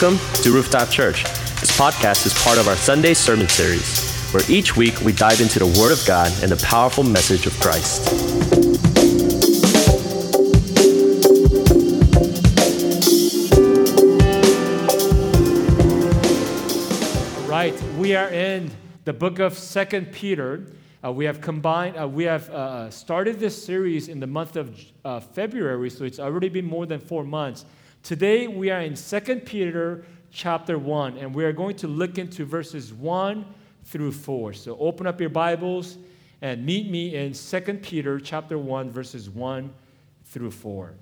Welcome 0.00 0.20
to 0.44 0.52
Rooftop 0.52 0.90
Church. 0.90 1.24
This 1.58 1.76
podcast 1.76 2.24
is 2.24 2.32
part 2.44 2.56
of 2.56 2.68
our 2.68 2.76
Sunday 2.76 3.14
sermon 3.14 3.48
series, 3.48 4.30
where 4.30 4.44
each 4.48 4.76
week 4.76 5.00
we 5.00 5.10
dive 5.12 5.40
into 5.40 5.58
the 5.58 5.66
Word 5.66 5.90
of 5.90 6.00
God 6.06 6.30
and 6.40 6.52
the 6.52 6.64
powerful 6.64 7.02
message 7.02 7.46
of 7.46 7.58
Christ. 7.58 8.06
Right, 17.48 17.74
we 17.98 18.14
are 18.14 18.28
in 18.28 18.70
the 19.04 19.12
book 19.12 19.40
of 19.40 19.58
Second 19.58 20.12
Peter. 20.12 20.64
Uh, 21.04 21.10
we 21.10 21.24
have 21.24 21.40
combined, 21.40 22.00
uh, 22.00 22.06
we 22.06 22.22
have 22.22 22.48
uh, 22.50 22.88
started 22.90 23.40
this 23.40 23.60
series 23.60 24.06
in 24.06 24.20
the 24.20 24.28
month 24.28 24.54
of 24.54 24.80
uh, 25.04 25.18
February, 25.18 25.90
so 25.90 26.04
it's 26.04 26.20
already 26.20 26.48
been 26.48 26.66
more 26.66 26.86
than 26.86 27.00
four 27.00 27.24
months. 27.24 27.64
Today 28.08 28.46
we 28.46 28.70
are 28.70 28.80
in 28.80 28.94
2 28.94 29.20
Peter 29.40 30.02
chapter 30.30 30.78
1, 30.78 31.18
and 31.18 31.34
we 31.34 31.44
are 31.44 31.52
going 31.52 31.76
to 31.76 31.86
look 31.86 32.16
into 32.16 32.46
verses 32.46 32.90
1 32.90 33.44
through 33.84 34.12
4. 34.12 34.54
So 34.54 34.78
open 34.78 35.06
up 35.06 35.20
your 35.20 35.28
Bibles 35.28 35.98
and 36.40 36.64
meet 36.64 36.90
me 36.90 37.14
in 37.16 37.34
2 37.34 37.60
Peter 37.82 38.18
chapter 38.18 38.56
1, 38.56 38.90
verses 38.90 39.28
1 39.28 39.70
through 40.24 40.52
4. 40.52 40.94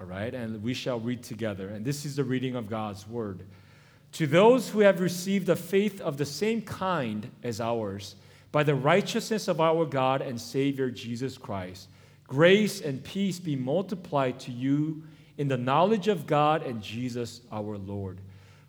All 0.00 0.06
right, 0.06 0.34
and 0.34 0.60
we 0.64 0.74
shall 0.74 0.98
read 0.98 1.22
together. 1.22 1.68
And 1.68 1.84
this 1.84 2.04
is 2.04 2.16
the 2.16 2.24
reading 2.24 2.56
of 2.56 2.68
God's 2.68 3.06
word. 3.06 3.44
To 4.14 4.26
those 4.26 4.68
who 4.68 4.80
have 4.80 4.98
received 4.98 5.48
a 5.48 5.54
faith 5.54 6.00
of 6.00 6.16
the 6.16 6.26
same 6.26 6.60
kind 6.62 7.30
as 7.44 7.60
ours, 7.60 8.16
by 8.50 8.64
the 8.64 8.74
righteousness 8.74 9.46
of 9.46 9.60
our 9.60 9.86
God 9.86 10.22
and 10.22 10.40
Savior 10.40 10.90
Jesus 10.90 11.38
Christ, 11.38 11.88
grace 12.26 12.80
and 12.80 13.04
peace 13.04 13.38
be 13.38 13.54
multiplied 13.54 14.40
to 14.40 14.50
you 14.50 15.04
in 15.36 15.48
the 15.48 15.56
knowledge 15.56 16.08
of 16.08 16.26
God 16.26 16.62
and 16.62 16.82
Jesus 16.82 17.40
our 17.50 17.76
Lord. 17.76 18.20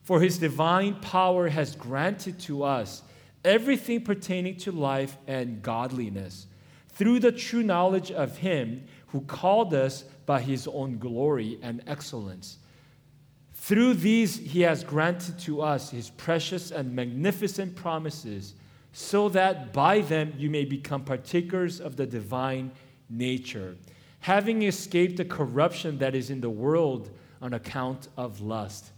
For 0.03 0.21
his 0.21 0.37
divine 0.37 0.95
power 0.95 1.49
has 1.49 1.75
granted 1.75 2.39
to 2.41 2.63
us 2.63 3.03
everything 3.43 4.01
pertaining 4.01 4.57
to 4.57 4.71
life 4.71 5.17
and 5.27 5.61
godliness 5.61 6.47
through 6.89 7.19
the 7.19 7.31
true 7.31 7.63
knowledge 7.63 8.11
of 8.11 8.37
him 8.37 8.83
who 9.07 9.21
called 9.21 9.73
us 9.73 10.03
by 10.25 10.41
his 10.41 10.67
own 10.67 10.97
glory 10.97 11.59
and 11.61 11.81
excellence. 11.87 12.57
Through 13.53 13.95
these, 13.95 14.37
he 14.37 14.61
has 14.61 14.83
granted 14.83 15.39
to 15.39 15.61
us 15.61 15.89
his 15.89 16.09
precious 16.11 16.71
and 16.71 16.95
magnificent 16.95 17.75
promises, 17.75 18.53
so 18.93 19.27
that 19.29 19.73
by 19.73 20.01
them 20.01 20.33
you 20.37 20.49
may 20.49 20.65
become 20.65 21.03
partakers 21.03 21.81
of 21.81 21.95
the 21.95 22.05
divine 22.05 22.71
nature 23.09 23.75
having 24.25 24.63
escaped 24.63 25.17
the 25.17 25.23
corruption 25.23 25.99
that 25.99 26.15
is 26.15 26.31
in 26.31 26.41
the 26.41 26.49
world 26.49 27.11
on 27.43 27.53
account 27.53 28.07
of 28.17 28.41
lust. 28.41 28.89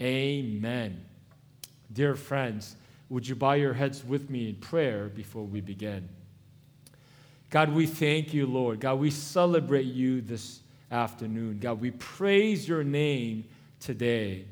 Amen. 0.00 1.04
Dear 1.92 2.14
friends, 2.14 2.74
would 3.10 3.28
you 3.28 3.34
bow 3.34 3.52
your 3.52 3.74
heads 3.74 4.02
with 4.02 4.30
me 4.30 4.48
in 4.48 4.54
prayer 4.54 5.10
before 5.10 5.44
we 5.44 5.60
begin? 5.60 6.08
God, 7.50 7.68
we 7.74 7.84
thank 7.86 8.32
you, 8.32 8.46
Lord. 8.46 8.80
God, 8.80 8.98
we 8.98 9.10
celebrate 9.10 9.84
you 9.84 10.22
this 10.22 10.60
afternoon. 10.90 11.58
God, 11.60 11.78
we 11.78 11.90
praise 11.90 12.66
your 12.66 12.82
name 12.82 13.44
today. 13.78 14.46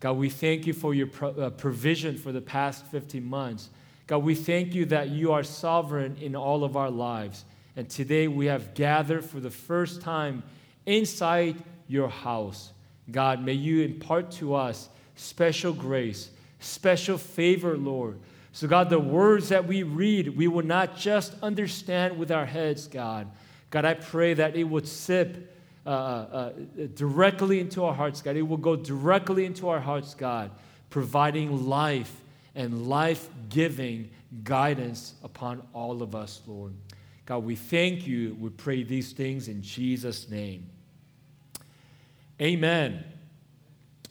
God, 0.00 0.18
we 0.18 0.28
thank 0.28 0.66
you 0.66 0.74
for 0.74 0.92
your 0.92 1.08
uh, 1.22 1.48
provision 1.48 2.18
for 2.18 2.30
the 2.30 2.42
past 2.42 2.84
15 2.88 3.24
months. 3.24 3.70
God, 4.06 4.18
we 4.18 4.34
thank 4.34 4.74
you 4.74 4.84
that 4.86 5.08
you 5.08 5.32
are 5.32 5.42
sovereign 5.42 6.18
in 6.20 6.36
all 6.36 6.62
of 6.62 6.76
our 6.76 6.90
lives. 6.90 7.46
And 7.76 7.88
today 7.88 8.28
we 8.28 8.46
have 8.46 8.74
gathered 8.74 9.24
for 9.24 9.40
the 9.40 9.50
first 9.50 10.02
time 10.02 10.42
inside 10.86 11.56
your 11.88 12.08
house. 12.08 12.72
God, 13.10 13.42
may 13.44 13.54
you 13.54 13.82
impart 13.82 14.30
to 14.32 14.54
us 14.54 14.88
special 15.16 15.72
grace, 15.72 16.30
special 16.60 17.18
favor, 17.18 17.76
Lord. 17.76 18.18
So, 18.52 18.68
God, 18.68 18.90
the 18.90 18.98
words 18.98 19.48
that 19.48 19.66
we 19.66 19.82
read, 19.82 20.36
we 20.36 20.46
will 20.46 20.64
not 20.64 20.96
just 20.96 21.34
understand 21.42 22.18
with 22.18 22.30
our 22.30 22.44
heads, 22.44 22.86
God. 22.86 23.28
God, 23.70 23.86
I 23.86 23.94
pray 23.94 24.34
that 24.34 24.54
it 24.54 24.64
would 24.64 24.86
sip 24.86 25.56
uh, 25.86 25.88
uh, 25.88 26.52
directly 26.94 27.60
into 27.60 27.82
our 27.84 27.94
hearts, 27.94 28.20
God. 28.20 28.36
It 28.36 28.42
will 28.42 28.58
go 28.58 28.76
directly 28.76 29.46
into 29.46 29.70
our 29.70 29.80
hearts, 29.80 30.14
God, 30.14 30.50
providing 30.90 31.66
life 31.66 32.14
and 32.54 32.86
life 32.86 33.28
giving 33.48 34.10
guidance 34.44 35.14
upon 35.24 35.62
all 35.72 36.02
of 36.02 36.14
us, 36.14 36.42
Lord. 36.46 36.74
God, 37.24 37.44
we 37.44 37.54
thank 37.54 38.06
you. 38.06 38.36
We 38.40 38.50
pray 38.50 38.82
these 38.82 39.12
things 39.12 39.48
in 39.48 39.62
Jesus' 39.62 40.28
name. 40.28 40.68
Amen. 42.40 43.04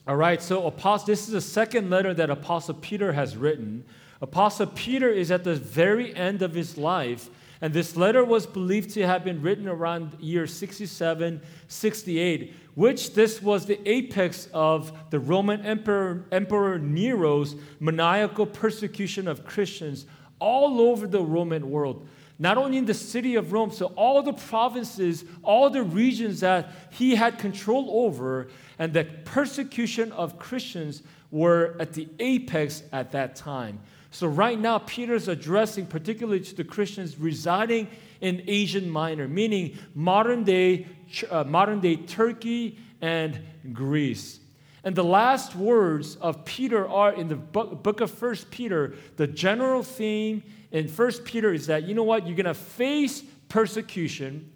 All 0.06 0.16
right, 0.16 0.42
so 0.42 0.66
Apostle, 0.66 1.06
this 1.06 1.26
is 1.26 1.32
the 1.32 1.40
second 1.40 1.90
letter 1.90 2.14
that 2.14 2.30
Apostle 2.30 2.74
Peter 2.74 3.12
has 3.12 3.36
written. 3.36 3.84
Apostle 4.20 4.66
Peter 4.68 5.08
is 5.08 5.30
at 5.30 5.44
the 5.44 5.54
very 5.54 6.14
end 6.16 6.42
of 6.42 6.54
his 6.54 6.78
life, 6.78 7.28
and 7.60 7.72
this 7.72 7.96
letter 7.96 8.24
was 8.24 8.46
believed 8.46 8.90
to 8.94 9.06
have 9.06 9.22
been 9.22 9.42
written 9.42 9.68
around 9.68 10.16
year 10.18 10.46
67, 10.46 11.40
68, 11.68 12.54
which 12.74 13.14
this 13.14 13.42
was 13.42 13.66
the 13.66 13.86
apex 13.88 14.48
of 14.54 14.92
the 15.10 15.20
Roman 15.20 15.60
Emperor, 15.64 16.24
Emperor 16.32 16.78
Nero's 16.78 17.54
maniacal 17.78 18.46
persecution 18.46 19.28
of 19.28 19.44
Christians 19.44 20.06
all 20.38 20.80
over 20.80 21.06
the 21.06 21.22
Roman 21.22 21.70
world 21.70 22.08
not 22.42 22.58
only 22.58 22.76
in 22.76 22.86
the 22.86 22.92
city 22.92 23.36
of 23.36 23.52
Rome, 23.52 23.70
so 23.70 23.86
all 23.94 24.20
the 24.20 24.32
provinces, 24.32 25.24
all 25.44 25.70
the 25.70 25.84
regions 25.84 26.40
that 26.40 26.72
he 26.90 27.14
had 27.14 27.38
control 27.38 28.04
over, 28.04 28.48
and 28.80 28.92
the 28.92 29.04
persecution 29.24 30.10
of 30.10 30.40
Christians 30.40 31.04
were 31.30 31.76
at 31.78 31.92
the 31.92 32.08
apex 32.18 32.82
at 32.90 33.12
that 33.12 33.36
time. 33.36 33.78
So, 34.10 34.26
right 34.26 34.58
now, 34.58 34.78
Peter's 34.78 35.28
addressing 35.28 35.86
particularly 35.86 36.40
to 36.40 36.56
the 36.56 36.64
Christians 36.64 37.16
residing 37.16 37.86
in 38.20 38.42
Asian 38.48 38.90
Minor, 38.90 39.28
meaning 39.28 39.78
modern 39.94 40.42
day, 40.42 40.88
uh, 41.30 41.44
modern 41.44 41.78
day 41.78 41.94
Turkey 41.94 42.76
and 43.00 43.38
Greece. 43.72 44.40
And 44.82 44.96
the 44.96 45.04
last 45.04 45.54
words 45.54 46.16
of 46.16 46.44
Peter 46.44 46.88
are 46.88 47.12
in 47.12 47.28
the 47.28 47.36
book 47.36 48.00
of 48.00 48.10
First 48.10 48.50
Peter. 48.50 48.94
The 49.16 49.28
general 49.28 49.84
theme 49.84 50.42
in 50.72 50.88
First 50.88 51.24
Peter 51.24 51.52
is 51.52 51.66
that, 51.66 51.84
you 51.84 51.94
know 51.94 52.02
what, 52.02 52.26
you're 52.26 52.36
going 52.36 52.46
to 52.46 52.54
face 52.54 53.22
persecution. 53.48 54.50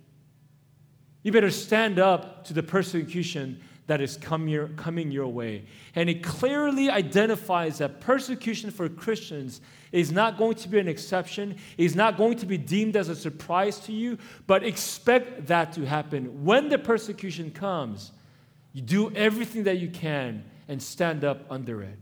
You 1.22 1.30
better 1.30 1.50
stand 1.50 1.98
up 1.98 2.44
to 2.46 2.54
the 2.54 2.62
persecution 2.62 3.60
that 3.86 4.00
is 4.00 4.16
come 4.16 4.48
your, 4.48 4.68
coming 4.68 5.12
your 5.12 5.28
way. 5.28 5.64
And 5.94 6.10
it 6.10 6.22
clearly 6.22 6.90
identifies 6.90 7.78
that 7.78 8.00
persecution 8.00 8.70
for 8.70 8.88
Christians 8.88 9.60
is 9.92 10.10
not 10.10 10.38
going 10.38 10.56
to 10.56 10.68
be 10.68 10.78
an 10.78 10.88
exception, 10.88 11.56
is 11.78 11.94
not 11.94 12.16
going 12.16 12.36
to 12.38 12.46
be 12.46 12.58
deemed 12.58 12.96
as 12.96 13.08
a 13.08 13.14
surprise 13.14 13.78
to 13.80 13.92
you, 13.92 14.18
but 14.46 14.64
expect 14.64 15.46
that 15.46 15.72
to 15.74 15.84
happen. 15.84 16.44
When 16.44 16.68
the 16.68 16.78
persecution 16.78 17.50
comes, 17.50 18.10
you 18.72 18.82
do 18.82 19.14
everything 19.14 19.64
that 19.64 19.78
you 19.78 19.88
can 19.88 20.44
and 20.68 20.82
stand 20.82 21.24
up 21.24 21.44
under 21.50 21.82
it. 21.82 21.98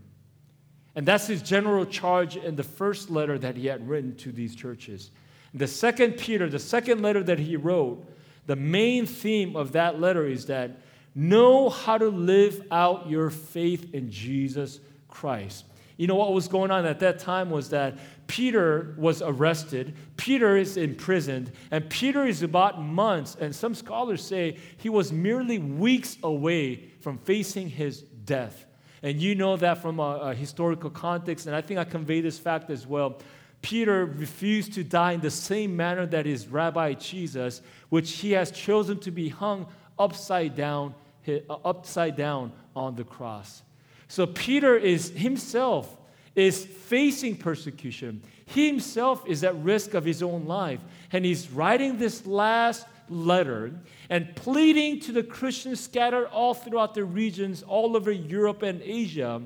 And 0.95 1.05
that's 1.05 1.27
his 1.27 1.41
general 1.41 1.85
charge 1.85 2.37
in 2.37 2.55
the 2.55 2.63
first 2.63 3.09
letter 3.09 3.37
that 3.39 3.57
he 3.57 3.67
had 3.67 3.87
written 3.87 4.15
to 4.17 4.31
these 4.31 4.55
churches. 4.55 5.11
The 5.53 5.67
second 5.67 6.13
Peter, 6.13 6.49
the 6.49 6.59
second 6.59 7.01
letter 7.01 7.23
that 7.23 7.39
he 7.39 7.55
wrote, 7.57 8.05
the 8.45 8.55
main 8.55 9.05
theme 9.05 9.55
of 9.55 9.73
that 9.73 9.99
letter 9.99 10.25
is 10.25 10.45
that 10.45 10.77
know 11.13 11.69
how 11.69 11.97
to 11.97 12.09
live 12.09 12.65
out 12.71 13.09
your 13.09 13.29
faith 13.29 13.93
in 13.93 14.11
Jesus 14.11 14.79
Christ. 15.07 15.65
You 15.97 16.07
know 16.07 16.15
what 16.15 16.33
was 16.33 16.47
going 16.47 16.71
on 16.71 16.85
at 16.85 16.99
that 16.99 17.19
time 17.19 17.49
was 17.49 17.69
that 17.69 17.97
Peter 18.27 18.95
was 18.97 19.21
arrested, 19.21 19.95
Peter 20.17 20.57
is 20.57 20.77
imprisoned, 20.77 21.51
and 21.71 21.89
Peter 21.89 22.25
is 22.25 22.41
about 22.41 22.81
months, 22.81 23.35
and 23.39 23.55
some 23.55 23.73
scholars 23.73 24.21
say 24.21 24.57
he 24.77 24.89
was 24.89 25.13
merely 25.13 25.57
weeks 25.57 26.17
away 26.23 26.89
from 26.99 27.17
facing 27.19 27.69
his 27.69 28.01
death. 28.01 28.64
And 29.05 29.21
you 29.21 29.35
know 29.35 29.55
that 29.57 29.83
from 29.83 29.99
a, 29.99 30.17
a 30.17 30.33
historical 30.33 30.89
context, 30.89 31.45
and 31.45 31.55
I 31.55 31.61
think 31.61 31.79
I 31.79 31.83
convey 31.83 32.21
this 32.21 32.39
fact 32.39 32.71
as 32.71 32.87
well. 32.87 33.19
Peter 33.61 34.07
refused 34.07 34.73
to 34.73 34.83
die 34.83 35.11
in 35.11 35.21
the 35.21 35.29
same 35.29 35.75
manner 35.75 36.07
that 36.07 36.25
his 36.25 36.47
rabbi 36.47 36.95
Jesus, 36.95 37.61
which 37.89 38.13
he 38.13 38.31
has 38.31 38.49
chosen 38.49 38.97
to 39.01 39.11
be 39.11 39.29
hung 39.29 39.67
upside 39.99 40.55
down, 40.55 40.95
uh, 41.27 41.53
upside 41.63 42.15
down 42.15 42.51
on 42.75 42.95
the 42.95 43.03
cross. 43.03 43.61
So 44.07 44.25
Peter 44.25 44.75
is 44.75 45.11
himself 45.11 45.95
is 46.33 46.65
facing 46.65 47.37
persecution. 47.37 48.23
He 48.47 48.65
himself 48.65 49.23
is 49.27 49.43
at 49.43 49.55
risk 49.57 49.93
of 49.93 50.03
his 50.03 50.23
own 50.23 50.45
life. 50.45 50.79
And 51.11 51.23
he's 51.23 51.51
writing 51.51 51.99
this 51.99 52.25
last 52.25 52.87
letter 53.09 53.73
and 54.09 54.35
pleading 54.35 54.99
to 55.01 55.11
the 55.11 55.23
Christians 55.23 55.79
scattered 55.79 56.27
all 56.27 56.53
throughout 56.53 56.93
the 56.93 57.03
regions, 57.03 57.63
all 57.63 57.95
over 57.95 58.11
Europe 58.11 58.61
and 58.61 58.81
Asia. 58.81 59.41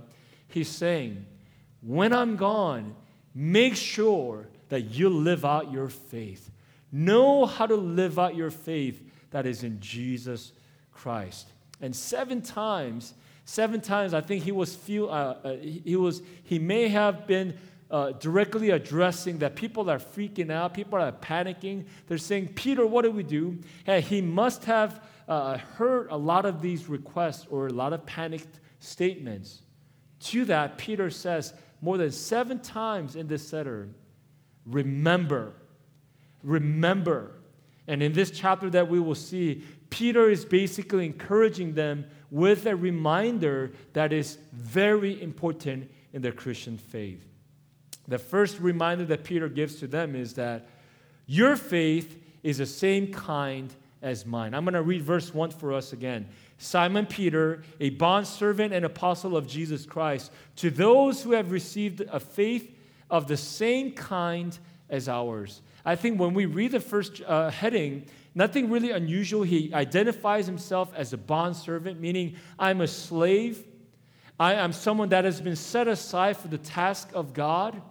He's 0.47 0.69
saying, 0.69 1.25
When 1.81 2.13
I'm 2.13 2.35
gone, 2.35 2.95
make 3.33 3.75
sure 3.75 4.47
that 4.69 4.81
you 4.81 5.09
live 5.09 5.45
out 5.45 5.71
your 5.71 5.89
faith. 5.89 6.51
Know 6.91 7.45
how 7.45 7.65
to 7.65 7.75
live 7.75 8.17
out 8.17 8.35
your 8.35 8.51
faith 8.51 9.01
that 9.31 9.45
is 9.45 9.63
in 9.63 9.79
Jesus 9.79 10.51
Christ. 10.91 11.47
And 11.81 11.95
seven 11.95 12.41
times 12.41 13.13
Seven 13.50 13.81
times, 13.81 14.13
I 14.13 14.21
think 14.21 14.44
he 14.44 14.51
was 14.51 14.75
feel, 14.75 15.09
uh, 15.09 15.33
uh, 15.44 15.56
he 15.56 15.95
was 15.95 16.21
he 16.44 16.59
may 16.59 16.88
have 16.88 17.25
been 17.25 17.57
uh, 17.91 18.12
directly 18.13 18.69
addressing 18.69 19.39
that 19.39 19.56
people 19.56 19.89
are 19.89 20.00
freaking 20.00 20.51
out, 20.51 20.74
people 20.74 21.00
are 21.00 21.12
panicking. 21.12 21.86
They're 22.07 22.18
saying, 22.18 22.50
Peter, 22.50 22.86
what 22.86 23.03
do 23.03 23.12
we 23.12 23.24
do? 23.24 23.57
He 23.86 24.21
must 24.21 24.65
have 24.65 25.03
uh, 25.27 25.57
heard 25.57 26.07
a 26.09 26.18
lot 26.18 26.45
of 26.45 26.62
these 26.62 26.88
requests 26.88 27.45
or 27.50 27.68
a 27.68 27.74
lot 27.74 27.94
of 27.94 28.06
panicked 28.06 28.59
statements. 28.80 29.62
To 30.21 30.45
that, 30.45 30.77
Peter 30.77 31.09
says 31.09 31.53
more 31.81 31.97
than 31.97 32.12
seven 32.12 32.59
times 32.59 33.15
in 33.15 33.27
this 33.27 33.53
letter, 33.53 33.89
remember, 34.65 35.53
remember. 36.44 37.31
And 37.88 38.03
in 38.03 38.13
this 38.13 38.31
chapter 38.31 38.69
that 38.71 38.88
we 38.88 39.00
will 39.00 39.15
see, 39.15 39.63
Peter 39.89 40.30
is 40.30 40.45
basically 40.45 41.06
encouraging 41.06 41.74
them 41.74 42.06
with 42.30 42.65
a 42.65 42.75
reminder 42.75 43.71
that 43.94 44.13
is 44.13 44.38
very 44.51 45.21
important 45.21 45.89
in 46.13 46.21
their 46.21 46.31
Christian 46.31 46.77
faith. 46.77 47.29
The 48.09 48.17
first 48.17 48.59
reminder 48.59 49.06
that 49.06 49.23
Peter 49.23 49.47
gives 49.47 49.75
to 49.75 49.88
them 49.88 50.15
is 50.15 50.33
that 50.33 50.67
your 51.27 51.56
faith 51.56 52.17
is 52.41 52.57
the 52.57 52.65
same 52.65 53.13
kind 53.13 53.71
as 54.01 54.25
mine. 54.25 54.56
I'm 54.56 54.63
going 54.63 54.73
to 54.73 54.81
read 54.81 55.03
verse 55.03 55.33
1 55.33 55.51
for 55.51 55.73
us 55.73 55.94
again. 55.94 56.27
Simon 56.57 57.06
Peter, 57.06 57.63
a 57.79 57.91
bondservant 57.91 58.73
and 58.73 58.83
apostle 58.83 59.38
of 59.38 59.47
Jesus 59.47 59.85
Christ, 59.85 60.31
to 60.56 60.71
those 60.71 61.21
who 61.21 61.33
have 61.33 61.51
received 61.51 62.01
a 62.11 62.19
faith 62.19 62.75
of 63.11 63.27
the 63.27 63.38
same 63.38 63.91
kind 63.91 64.57
as 64.89 65.07
ours. 65.07 65.61
I 65.85 65.95
think 65.95 66.19
when 66.19 66.33
we 66.33 66.47
read 66.47 66.71
the 66.71 66.79
first 66.79 67.21
uh, 67.21 67.51
heading, 67.51 68.06
nothing 68.33 68.71
really 68.71 68.91
unusual. 68.91 69.44
He 69.44 69.71
identifies 69.73 70.47
himself 70.47 70.91
as 70.95 71.13
a 71.13 71.17
bondservant, 71.17 72.00
meaning 72.00 72.35
I'm 72.57 72.81
a 72.81 72.88
slave. 72.88 73.65
I 74.39 74.53
am 74.53 74.73
someone 74.73 75.09
that 75.09 75.25
has 75.25 75.41
been 75.41 75.56
set 75.56 75.88
aside 75.88 76.38
for 76.38 76.47
the 76.47 76.57
task 76.57 77.11
of 77.13 77.33
God. 77.33 77.81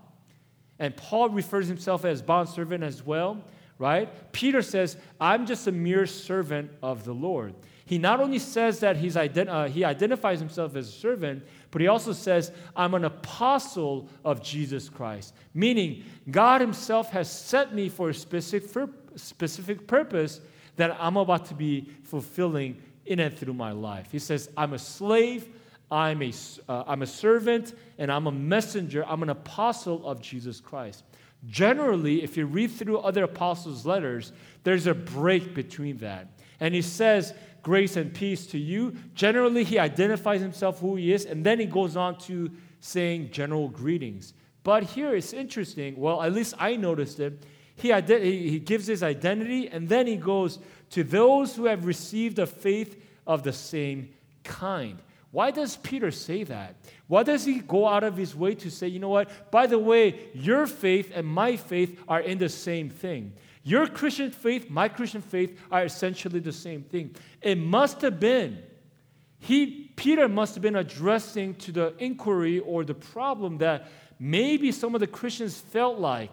And 0.78 0.96
Paul 0.96 1.30
refers 1.30 1.66
himself 1.66 2.04
as 2.04 2.22
bondservant 2.22 2.84
as 2.84 3.04
well, 3.04 3.42
right? 3.78 4.08
Peter 4.32 4.62
says, 4.62 4.96
I'm 5.20 5.46
just 5.46 5.66
a 5.66 5.72
mere 5.72 6.06
servant 6.06 6.70
of 6.82 7.04
the 7.04 7.12
Lord. 7.12 7.54
He 7.84 7.96
not 7.96 8.20
only 8.20 8.38
says 8.38 8.80
that 8.80 8.98
he's 8.98 9.16
ident- 9.16 9.48
uh, 9.48 9.66
he 9.66 9.82
identifies 9.82 10.40
himself 10.40 10.76
as 10.76 10.88
a 10.88 10.92
servant, 10.92 11.42
but 11.70 11.80
he 11.80 11.86
also 11.86 12.12
says, 12.12 12.52
I'm 12.76 12.92
an 12.92 13.06
apostle 13.06 14.08
of 14.25 14.42
Jesus 14.42 14.90
Christ, 14.90 15.34
meaning 15.54 16.04
God 16.30 16.60
Himself 16.60 17.10
has 17.12 17.30
set 17.30 17.75
me 17.75 17.88
for 17.88 18.10
a 18.10 18.14
specific, 18.14 18.90
specific 19.16 19.86
purpose 19.86 20.40
that 20.76 20.96
I'm 21.00 21.16
about 21.16 21.46
to 21.46 21.54
be 21.54 21.88
fulfilling 22.04 22.80
in 23.06 23.20
and 23.20 23.36
through 23.36 23.54
my 23.54 23.72
life. 23.72 24.08
He 24.12 24.19
says, 24.19 24.50
I'm 24.56 24.75
a 24.75 24.78
slave, 24.78 25.48
I'm 25.90 26.23
a, 26.23 26.32
uh, 26.69 26.85
I'm 26.87 27.02
a 27.02 27.06
servant, 27.06 27.75
and 27.99 28.12
I'm 28.12 28.26
a 28.26 28.32
messenger, 28.32 29.05
I'm 29.06 29.23
an 29.23 29.31
apostle 29.31 30.06
of 30.06 30.20
Jesus 30.20 30.61
Christ. 30.61 31.05
Generally, 31.46 32.23
if 32.23 32.37
you 32.37 32.46
read 32.46 32.70
through 32.73 32.99
other 32.99 33.25
apostles' 33.25 33.87
letters, 33.87 34.32
there's 34.64 34.87
a 34.87 34.94
break 34.94 35.55
between 35.55 35.99
that. 35.99 36.29
And 36.61 36.75
he 36.75 36.82
says, 36.82 37.32
Grace 37.62 37.96
and 37.96 38.14
peace 38.14 38.46
to 38.46 38.58
you. 38.58 38.96
Generally, 39.14 39.64
he 39.64 39.79
identifies 39.79 40.40
himself 40.40 40.81
who 40.81 40.96
he 40.96 41.12
is, 41.12 41.25
and 41.25 41.44
then 41.44 41.58
he 41.58 41.67
goes 41.67 41.96
on 41.96 42.19
to 42.20 42.50
saying 42.81 43.31
general 43.31 43.69
greetings. 43.69 44.32
But 44.62 44.85
here 44.85 45.14
it's 45.14 45.32
interesting. 45.32 45.96
Well, 45.96 46.23
at 46.23 46.32
least 46.32 46.55
I 46.58 46.76
noticed 46.76 47.20
it. 47.20 47.44
He, 47.76 47.93
he 47.93 48.58
gives 48.58 48.87
his 48.87 49.02
identity, 49.02 49.69
and 49.69 49.88
then 49.88 50.06
he 50.06 50.17
goes 50.17 50.58
to 50.90 51.05
those 51.05 51.55
who 51.55 51.67
have 51.67 51.85
received 51.85 52.38
a 52.38 52.46
faith 52.46 53.02
of 53.26 53.43
the 53.43 53.52
same 53.52 54.08
kind. 54.44 55.00
Why 55.30 55.50
does 55.50 55.76
Peter 55.76 56.10
say 56.10 56.44
that? 56.44 56.76
Why 57.06 57.22
does 57.22 57.44
he 57.44 57.60
go 57.60 57.86
out 57.86 58.02
of 58.02 58.16
his 58.16 58.34
way 58.34 58.54
to 58.56 58.70
say, 58.70 58.88
you 58.88 58.98
know 58.98 59.10
what? 59.10 59.50
By 59.50 59.66
the 59.66 59.78
way, 59.78 60.30
your 60.32 60.66
faith 60.66 61.12
and 61.14 61.26
my 61.26 61.56
faith 61.56 62.00
are 62.08 62.20
in 62.20 62.38
the 62.38 62.48
same 62.48 62.88
thing. 62.88 63.34
Your 63.62 63.86
Christian 63.86 64.30
faith, 64.30 64.70
my 64.70 64.88
Christian 64.88 65.20
faith 65.20 65.60
are 65.70 65.84
essentially 65.84 66.40
the 66.40 66.52
same 66.52 66.82
thing. 66.82 67.14
It 67.42 67.58
must 67.58 68.00
have 68.00 68.19
been, 68.19 68.62
he, 69.38 69.92
Peter 69.96 70.28
must 70.28 70.54
have 70.54 70.62
been 70.62 70.76
addressing 70.76 71.54
to 71.56 71.72
the 71.72 71.94
inquiry 71.98 72.60
or 72.60 72.84
the 72.84 72.94
problem 72.94 73.58
that 73.58 73.88
maybe 74.19 74.72
some 74.72 74.94
of 74.94 75.00
the 75.00 75.06
Christians 75.06 75.58
felt 75.58 75.98
like, 75.98 76.30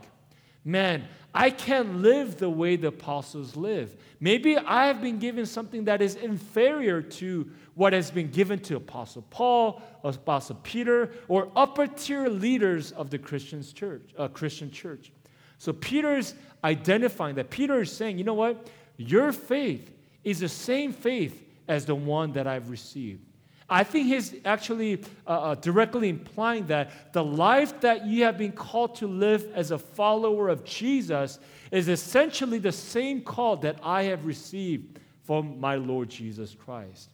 man, 0.65 1.07
I 1.33 1.51
can't 1.51 2.01
live 2.01 2.38
the 2.38 2.50
way 2.50 2.75
the 2.75 2.88
apostles 2.88 3.56
live. 3.56 3.95
Maybe 4.19 4.57
I 4.57 4.88
have 4.88 5.01
been 5.01 5.19
given 5.19 5.45
something 5.45 5.85
that 5.85 6.01
is 6.01 6.15
inferior 6.15 7.01
to 7.01 7.50
what 7.75 7.94
has 7.94 8.09
been 8.09 8.31
given 8.31 8.59
to 8.59 8.77
Apostle 8.77 9.21
Paul, 9.29 9.81
Apostle 10.03 10.59
Peter, 10.63 11.12
or 11.27 11.51
upper 11.56 11.88
tier 11.88 12.29
leaders 12.29 12.91
of 12.94 13.09
the 13.09 13.19
Christian 13.19 13.62
church. 13.63 14.09
Uh, 14.17 14.29
Christian 14.29 14.71
church. 14.71 15.12
So 15.57 15.73
Peter's 15.73 16.33
identifying 16.63 17.35
that. 17.35 17.50
Peter 17.50 17.81
is 17.81 17.91
saying, 17.91 18.18
you 18.18 18.23
know 18.23 18.33
what? 18.33 18.69
Your 18.97 19.31
faith 19.31 19.91
is 20.23 20.39
the 20.39 20.50
same 20.50 20.94
faith 20.94 21.44
as 21.68 21.85
the 21.85 21.95
one 21.95 22.31
that 22.33 22.47
I've 22.47 22.69
received. 22.69 23.21
I 23.69 23.83
think 23.83 24.07
he's 24.07 24.35
actually 24.45 25.03
uh, 25.25 25.29
uh, 25.29 25.56
directly 25.56 26.09
implying 26.09 26.67
that 26.67 27.13
the 27.13 27.23
life 27.23 27.79
that 27.81 28.06
you 28.06 28.23
have 28.23 28.38
been 28.38 28.51
called 28.51 28.95
to 28.97 29.07
live 29.07 29.51
as 29.56 29.71
a 29.71 29.79
follower 29.79 30.50
of 30.50 30.63
Jesus 30.63 31.39
is 31.71 31.89
essentially 31.89 32.59
the 32.59 32.71
same 32.71 33.21
call 33.21 33.57
that 33.57 33.77
I 33.81 34.03
have 34.03 34.25
received 34.25 35.00
from 35.23 35.59
my 35.59 35.75
Lord 35.75 36.09
Jesus 36.09 36.53
Christ. 36.53 37.09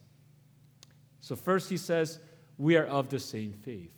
So, 1.20 1.36
first 1.36 1.70
he 1.70 1.78
says, 1.78 2.18
We 2.58 2.76
are 2.76 2.86
of 2.86 3.08
the 3.08 3.18
same 3.18 3.54
faith. 3.54 3.90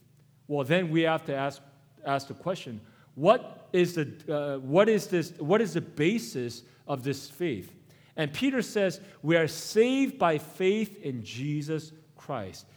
Well, 0.46 0.64
then 0.64 0.90
we 0.90 1.02
have 1.02 1.24
to 1.24 1.34
ask, 1.34 1.60
ask 2.06 2.28
the 2.28 2.34
question 2.34 2.80
what 3.16 3.68
is 3.72 3.94
the, 3.94 4.12
uh, 4.28 4.58
what, 4.58 4.88
is 4.88 5.08
this, 5.08 5.32
what 5.38 5.60
is 5.60 5.74
the 5.74 5.80
basis 5.80 6.62
of 6.86 7.02
this 7.02 7.28
faith? 7.28 7.72
And 8.16 8.32
Peter 8.32 8.62
says, 8.62 9.00
We 9.22 9.36
are 9.36 9.48
saved 9.48 10.18
by 10.18 10.38
faith 10.38 11.02
in 11.02 11.24
Jesus 11.24 11.90
Christ. 11.90 12.03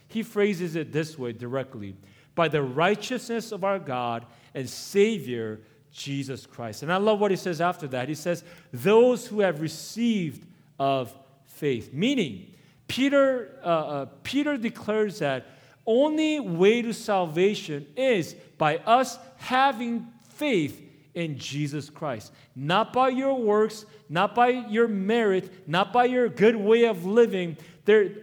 He 0.08 0.22
phrases 0.22 0.76
it 0.76 0.92
this 0.92 1.18
way 1.18 1.32
directly 1.32 1.94
by 2.34 2.48
the 2.48 2.62
righteousness 2.62 3.52
of 3.52 3.64
our 3.64 3.78
God 3.78 4.24
and 4.54 4.68
Savior, 4.68 5.60
Jesus 5.92 6.46
Christ. 6.46 6.82
And 6.82 6.92
I 6.92 6.96
love 6.96 7.20
what 7.20 7.30
he 7.30 7.36
says 7.36 7.60
after 7.60 7.88
that. 7.88 8.08
He 8.08 8.14
says, 8.14 8.44
Those 8.72 9.26
who 9.26 9.40
have 9.40 9.60
received 9.60 10.46
of 10.78 11.14
faith. 11.46 11.92
Meaning, 11.92 12.54
Peter, 12.86 13.58
uh, 13.64 13.66
uh, 13.66 14.06
Peter 14.22 14.56
declares 14.56 15.18
that 15.18 15.46
only 15.86 16.38
way 16.38 16.82
to 16.82 16.92
salvation 16.92 17.86
is 17.96 18.34
by 18.56 18.76
us 18.78 19.18
having 19.36 20.06
faith 20.30 20.82
in 21.14 21.38
Jesus 21.38 21.90
Christ. 21.90 22.32
Not 22.54 22.92
by 22.92 23.08
your 23.08 23.34
works, 23.34 23.86
not 24.08 24.34
by 24.34 24.48
your 24.48 24.86
merit, 24.86 25.68
not 25.68 25.92
by 25.92 26.04
your 26.04 26.28
good 26.28 26.56
way 26.56 26.84
of 26.84 27.04
living, 27.04 27.56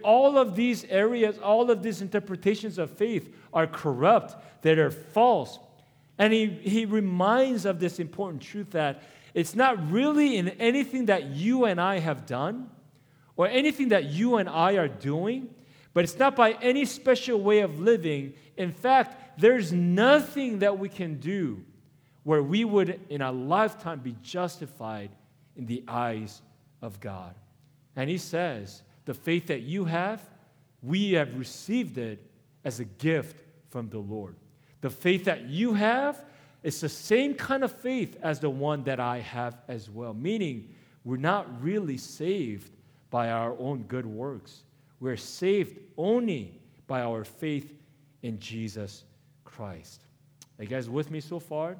all 0.02 0.38
of 0.38 0.54
these 0.54 0.84
areas, 0.84 1.38
all 1.38 1.70
of 1.70 1.82
these 1.82 2.00
interpretations 2.00 2.78
of 2.78 2.90
faith 2.90 3.34
are 3.52 3.66
corrupt, 3.66 4.36
that 4.62 4.78
are 4.78 4.90
false. 4.90 5.58
And 6.18 6.32
he, 6.32 6.46
he 6.46 6.86
reminds 6.86 7.64
of 7.64 7.80
this 7.80 7.98
important 7.98 8.42
truth 8.42 8.70
that 8.70 9.02
it's 9.34 9.54
not 9.54 9.90
really 9.90 10.36
in 10.36 10.48
anything 10.48 11.06
that 11.06 11.26
you 11.26 11.64
and 11.64 11.80
I 11.80 11.98
have 11.98 12.26
done 12.26 12.70
or 13.36 13.48
anything 13.48 13.88
that 13.88 14.04
you 14.04 14.36
and 14.36 14.48
I 14.48 14.74
are 14.74 14.88
doing, 14.88 15.50
but 15.92 16.04
it's 16.04 16.18
not 16.18 16.36
by 16.36 16.52
any 16.62 16.84
special 16.84 17.40
way 17.40 17.60
of 17.60 17.80
living. 17.80 18.34
In 18.56 18.72
fact, 18.72 19.38
there's 19.40 19.72
nothing 19.72 20.60
that 20.60 20.78
we 20.78 20.88
can 20.88 21.18
do 21.18 21.62
where 22.22 22.42
we 22.42 22.64
would, 22.64 23.00
in 23.08 23.20
a 23.20 23.30
lifetime, 23.30 24.00
be 24.00 24.16
justified 24.22 25.10
in 25.54 25.66
the 25.66 25.84
eyes 25.86 26.42
of 26.82 26.98
God. 27.00 27.34
And 27.94 28.10
he 28.10 28.18
says, 28.18 28.82
the 29.06 29.14
faith 29.14 29.46
that 29.46 29.62
you 29.62 29.86
have, 29.86 30.20
we 30.82 31.12
have 31.12 31.36
received 31.38 31.96
it 31.96 32.30
as 32.64 32.80
a 32.80 32.84
gift 32.84 33.42
from 33.70 33.88
the 33.88 33.98
Lord. 33.98 34.36
The 34.82 34.90
faith 34.90 35.24
that 35.24 35.46
you 35.46 35.72
have 35.74 36.22
is 36.62 36.80
the 36.80 36.88
same 36.88 37.34
kind 37.34 37.64
of 37.64 37.72
faith 37.72 38.16
as 38.22 38.40
the 38.40 38.50
one 38.50 38.84
that 38.84 39.00
I 39.00 39.20
have 39.20 39.56
as 39.68 39.88
well, 39.88 40.12
meaning 40.12 40.74
we're 41.04 41.16
not 41.16 41.62
really 41.62 41.96
saved 41.96 42.76
by 43.10 43.30
our 43.30 43.56
own 43.58 43.84
good 43.84 44.04
works. 44.04 44.64
We're 44.98 45.16
saved 45.16 45.78
only 45.96 46.60
by 46.86 47.02
our 47.02 47.24
faith 47.24 47.72
in 48.22 48.38
Jesus 48.40 49.04
Christ. 49.44 50.02
Are 50.58 50.64
you 50.64 50.68
guys 50.68 50.90
with 50.90 51.10
me 51.10 51.20
so 51.20 51.38
far? 51.38 51.76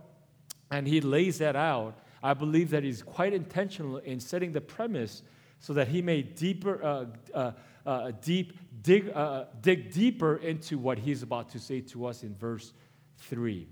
And 0.70 0.86
he 0.86 1.00
lays 1.00 1.38
that 1.38 1.56
out. 1.56 1.98
I 2.22 2.34
believe 2.34 2.70
that 2.70 2.84
he's 2.84 3.02
quite 3.02 3.32
intentional 3.32 3.98
in 3.98 4.20
setting 4.20 4.52
the 4.52 4.60
premise 4.60 5.22
so 5.66 5.72
that 5.72 5.88
he 5.88 6.00
may 6.00 6.22
deeper, 6.22 6.80
uh, 6.80 7.06
uh, 7.34 7.50
uh, 7.84 8.12
deep, 8.22 8.56
dig, 8.82 9.10
uh, 9.12 9.46
dig 9.62 9.90
deeper 9.90 10.36
into 10.36 10.78
what 10.78 10.96
he's 10.96 11.24
about 11.24 11.48
to 11.48 11.58
say 11.58 11.80
to 11.80 12.06
us 12.06 12.22
in 12.22 12.36
verse 12.36 12.72
3. 13.18 13.66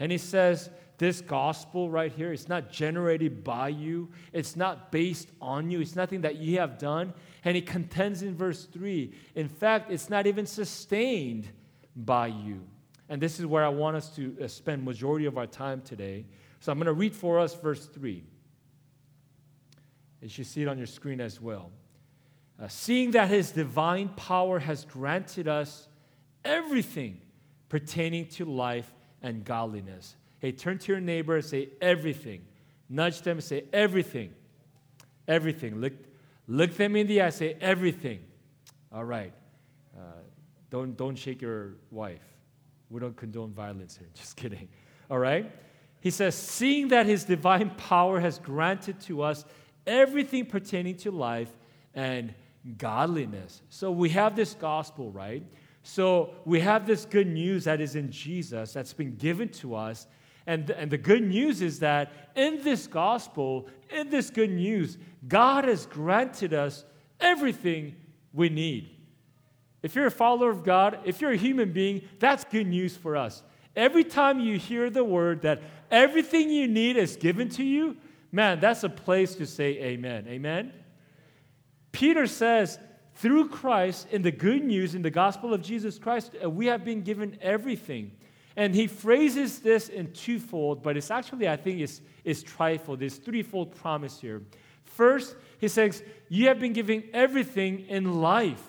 And 0.00 0.10
he 0.10 0.18
says, 0.18 0.68
this 0.98 1.20
gospel 1.20 1.90
right 1.90 2.10
here, 2.10 2.32
it's 2.32 2.48
not 2.48 2.72
generated 2.72 3.44
by 3.44 3.68
you, 3.68 4.08
it's 4.32 4.56
not 4.56 4.90
based 4.90 5.28
on 5.40 5.70
you, 5.70 5.80
it's 5.80 5.94
nothing 5.94 6.22
that 6.22 6.38
you 6.38 6.58
have 6.58 6.76
done. 6.76 7.14
And 7.44 7.54
he 7.54 7.62
contends 7.62 8.22
in 8.22 8.34
verse 8.34 8.64
3 8.64 9.14
in 9.36 9.48
fact, 9.48 9.92
it's 9.92 10.10
not 10.10 10.26
even 10.26 10.44
sustained 10.44 11.48
by 11.94 12.26
you. 12.26 12.64
And 13.08 13.22
this 13.22 13.38
is 13.38 13.46
where 13.46 13.64
I 13.64 13.68
want 13.68 13.96
us 13.96 14.08
to 14.16 14.36
uh, 14.42 14.48
spend 14.48 14.84
majority 14.84 15.26
of 15.26 15.38
our 15.38 15.46
time 15.46 15.82
today. 15.82 16.26
So 16.58 16.72
I'm 16.72 16.78
going 16.78 16.86
to 16.86 16.92
read 16.94 17.14
for 17.14 17.38
us 17.38 17.54
verse 17.54 17.86
3. 17.86 18.24
You 20.22 20.28
should 20.28 20.46
see 20.46 20.62
it 20.62 20.68
on 20.68 20.78
your 20.78 20.86
screen 20.86 21.20
as 21.20 21.40
well. 21.40 21.70
Uh, 22.60 22.66
seeing 22.68 23.12
that 23.12 23.28
his 23.28 23.52
divine 23.52 24.08
power 24.10 24.58
has 24.58 24.84
granted 24.84 25.46
us 25.46 25.88
everything 26.44 27.20
pertaining 27.68 28.26
to 28.26 28.44
life 28.44 28.92
and 29.22 29.44
godliness. 29.44 30.16
Hey, 30.40 30.52
turn 30.52 30.78
to 30.78 30.92
your 30.92 31.00
neighbor 31.00 31.36
and 31.36 31.44
say 31.44 31.68
everything. 31.80 32.42
Nudge 32.88 33.20
them 33.22 33.38
and 33.38 33.44
say 33.44 33.64
everything. 33.72 34.32
Everything. 35.26 35.80
Look, 35.80 35.92
look 36.46 36.74
them 36.76 36.96
in 36.96 37.06
the 37.06 37.22
eye, 37.22 37.30
say 37.30 37.56
everything. 37.60 38.20
All 38.92 39.04
right. 39.04 39.32
Uh, 39.96 40.00
don't, 40.70 40.96
don't 40.96 41.16
shake 41.16 41.42
your 41.42 41.74
wife. 41.90 42.22
We 42.90 43.00
don't 43.00 43.16
condone 43.16 43.52
violence 43.52 43.96
here. 43.96 44.08
Just 44.14 44.36
kidding. 44.36 44.68
All 45.10 45.18
right? 45.18 45.50
He 46.00 46.10
says, 46.10 46.34
seeing 46.34 46.88
that 46.88 47.06
his 47.06 47.24
divine 47.24 47.70
power 47.70 48.20
has 48.20 48.38
granted 48.38 49.00
to 49.02 49.22
us 49.22 49.44
everything 49.86 50.46
pertaining 50.46 50.96
to 50.98 51.10
life 51.10 51.50
and 51.94 52.34
godliness. 52.76 53.62
So 53.70 53.90
we 53.90 54.10
have 54.10 54.36
this 54.36 54.54
gospel, 54.54 55.10
right? 55.10 55.42
So 55.82 56.34
we 56.44 56.60
have 56.60 56.86
this 56.86 57.04
good 57.04 57.26
news 57.26 57.64
that 57.64 57.80
is 57.80 57.94
in 57.96 58.10
Jesus 58.10 58.72
that's 58.72 58.92
been 58.92 59.16
given 59.16 59.48
to 59.50 59.74
us. 59.74 60.06
And, 60.46 60.70
and 60.70 60.90
the 60.90 60.98
good 60.98 61.22
news 61.22 61.62
is 61.62 61.80
that 61.80 62.12
in 62.34 62.62
this 62.62 62.86
gospel, 62.86 63.68
in 63.90 64.10
this 64.10 64.30
good 64.30 64.50
news, 64.50 64.98
God 65.26 65.64
has 65.64 65.86
granted 65.86 66.52
us 66.52 66.84
everything 67.20 67.96
we 68.32 68.48
need. 68.48 68.90
If 69.82 69.94
you're 69.94 70.06
a 70.06 70.10
follower 70.10 70.50
of 70.50 70.64
God, 70.64 70.98
if 71.04 71.20
you're 71.20 71.32
a 71.32 71.36
human 71.36 71.72
being, 71.72 72.02
that's 72.18 72.44
good 72.44 72.66
news 72.66 72.96
for 72.96 73.16
us. 73.16 73.42
Every 73.76 74.04
time 74.04 74.40
you 74.40 74.58
hear 74.58 74.90
the 74.90 75.04
word 75.04 75.42
that 75.42 75.62
everything 75.90 76.50
you 76.50 76.66
need 76.66 76.96
is 76.96 77.16
given 77.16 77.48
to 77.50 77.64
you, 77.64 77.96
man, 78.32 78.60
that's 78.60 78.84
a 78.84 78.88
place 78.88 79.34
to 79.36 79.46
say 79.46 79.78
amen. 79.78 80.26
Amen? 80.28 80.72
Peter 81.92 82.26
says, 82.26 82.78
through 83.14 83.48
Christ, 83.48 84.06
in 84.10 84.22
the 84.22 84.30
good 84.30 84.62
news, 84.62 84.94
in 84.94 85.02
the 85.02 85.10
gospel 85.10 85.52
of 85.52 85.62
Jesus 85.62 85.98
Christ, 85.98 86.36
uh, 86.42 86.48
we 86.48 86.66
have 86.66 86.84
been 86.84 87.02
given 87.02 87.36
everything. 87.40 88.12
And 88.56 88.74
he 88.74 88.86
phrases 88.86 89.60
this 89.60 89.88
in 89.88 90.12
twofold, 90.12 90.82
but 90.82 90.96
it's 90.96 91.10
actually, 91.10 91.48
I 91.48 91.56
think, 91.56 91.80
is 91.80 92.00
is 92.24 92.44
trifold. 92.44 92.98
There's 92.98 93.16
threefold 93.16 93.74
promise 93.74 94.20
here. 94.20 94.42
First, 94.84 95.34
he 95.58 95.68
says, 95.68 96.02
You 96.28 96.48
have 96.48 96.60
been 96.60 96.72
given 96.72 97.04
everything 97.14 97.86
in 97.88 98.20
life. 98.20 98.62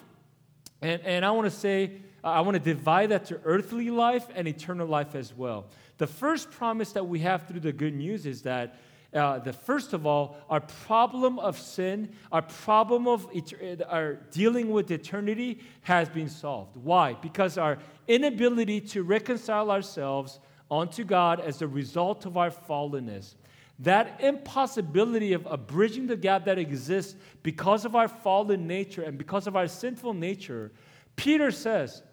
And, 0.81 1.01
and 1.01 1.25
I 1.25 1.31
want 1.31 1.45
to 1.45 1.55
say, 1.55 2.01
I 2.23 2.41
want 2.41 2.55
to 2.55 2.59
divide 2.59 3.09
that 3.09 3.25
to 3.25 3.39
earthly 3.43 3.89
life 3.89 4.27
and 4.33 4.47
eternal 4.47 4.87
life 4.87 5.13
as 5.15 5.33
well. 5.33 5.67
The 5.97 6.07
first 6.07 6.51
promise 6.51 6.93
that 6.93 7.05
we 7.05 7.19
have 7.19 7.47
through 7.47 7.59
the 7.59 7.73
good 7.73 7.93
news 7.93 8.25
is 8.25 8.41
that 8.43 8.79
uh, 9.13 9.39
the 9.39 9.53
first 9.53 9.93
of 9.93 10.05
all, 10.05 10.37
our 10.49 10.59
problem 10.59 11.39
of 11.39 11.57
sin, 11.57 12.09
our 12.31 12.43
problem 12.43 13.07
of 13.07 13.27
et- 13.35 13.81
our 13.87 14.15
dealing 14.31 14.69
with 14.69 14.91
eternity 14.91 15.59
has 15.81 16.09
been 16.09 16.29
solved. 16.29 16.75
Why? 16.77 17.13
Because 17.13 17.57
our 17.57 17.79
inability 18.07 18.81
to 18.81 19.03
reconcile 19.03 19.71
ourselves 19.71 20.39
unto 20.69 21.03
God 21.03 21.39
as 21.39 21.61
a 21.61 21.67
result 21.67 22.25
of 22.25 22.37
our 22.37 22.51
fallenness, 22.51 23.33
that 23.79 24.19
impossibility 24.21 25.33
of, 25.33 25.47
abridging 25.49 26.05
the 26.05 26.17
gap 26.17 26.45
that 26.45 26.59
exists 26.59 27.15
because 27.41 27.85
of 27.85 27.95
our 27.95 28.07
fallen 28.07 28.67
nature 28.67 29.01
and 29.01 29.17
because 29.17 29.47
of 29.47 29.55
our 29.55 29.67
sinful 29.67 30.13
nature, 30.13 30.71
Peter 31.15 31.49
says, 31.49 32.03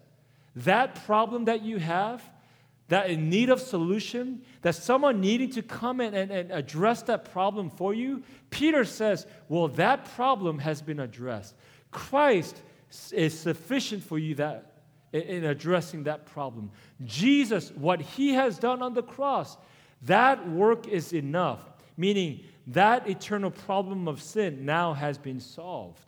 that 0.55 1.05
problem 1.05 1.45
that 1.45 1.61
you 1.61 1.77
have 1.77 2.23
that 2.87 3.09
in 3.09 3.29
need 3.29 3.49
of 3.49 3.59
solution, 3.59 4.41
that 4.61 4.75
someone 4.75 5.19
needing 5.19 5.49
to 5.51 5.61
come 5.61 5.99
in 5.99 6.13
and, 6.13 6.31
and 6.31 6.51
address 6.51 7.01
that 7.03 7.31
problem 7.31 7.69
for 7.69 7.93
you, 7.93 8.23
Peter 8.49 8.85
says, 8.85 9.27
Well, 9.49 9.67
that 9.69 10.05
problem 10.15 10.59
has 10.59 10.81
been 10.81 10.99
addressed. 10.99 11.55
Christ 11.91 12.61
is 13.11 13.37
sufficient 13.37 14.03
for 14.03 14.17
you 14.17 14.35
that, 14.35 14.71
in 15.11 15.45
addressing 15.45 16.03
that 16.03 16.25
problem. 16.25 16.71
Jesus, 17.05 17.71
what 17.71 18.01
he 18.01 18.33
has 18.33 18.57
done 18.57 18.81
on 18.81 18.93
the 18.93 19.03
cross, 19.03 19.57
that 20.03 20.49
work 20.49 20.87
is 20.87 21.13
enough, 21.13 21.59
meaning 21.97 22.41
that 22.67 23.09
eternal 23.09 23.51
problem 23.51 24.07
of 24.07 24.21
sin 24.21 24.65
now 24.65 24.93
has 24.93 25.17
been 25.17 25.39
solved. 25.39 26.03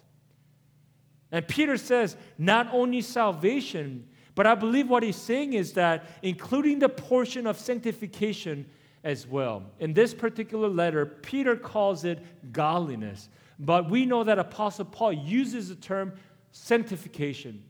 And 1.31 1.48
Peter 1.48 1.77
says, 1.77 2.15
not 2.38 2.69
only 2.74 3.01
salvation, 3.01 4.07
but 4.39 4.48
I 4.48 4.55
believe 4.55 4.89
what 4.89 5.03
he's 5.03 5.17
saying 5.17 5.51
is 5.51 5.74
that, 5.74 6.05
including 6.22 6.79
the 6.79 6.88
portion 6.88 7.46
of 7.46 7.60
sanctification 7.60 8.65
as 9.03 9.27
well. 9.27 9.63
In 9.79 9.91
this 9.91 10.13
particular 10.13 10.69
letter, 10.69 11.05
Peter 11.05 11.58
calls 11.58 12.05
it 12.05 12.24
godliness. 12.53 13.27
But 13.60 13.89
we 13.89 14.05
know 14.05 14.24
that 14.24 14.39
Apostle 14.39 14.86
Paul 14.86 15.12
uses 15.12 15.67
the 15.67 15.75
term 15.75 16.13
sanctification, 16.53 17.62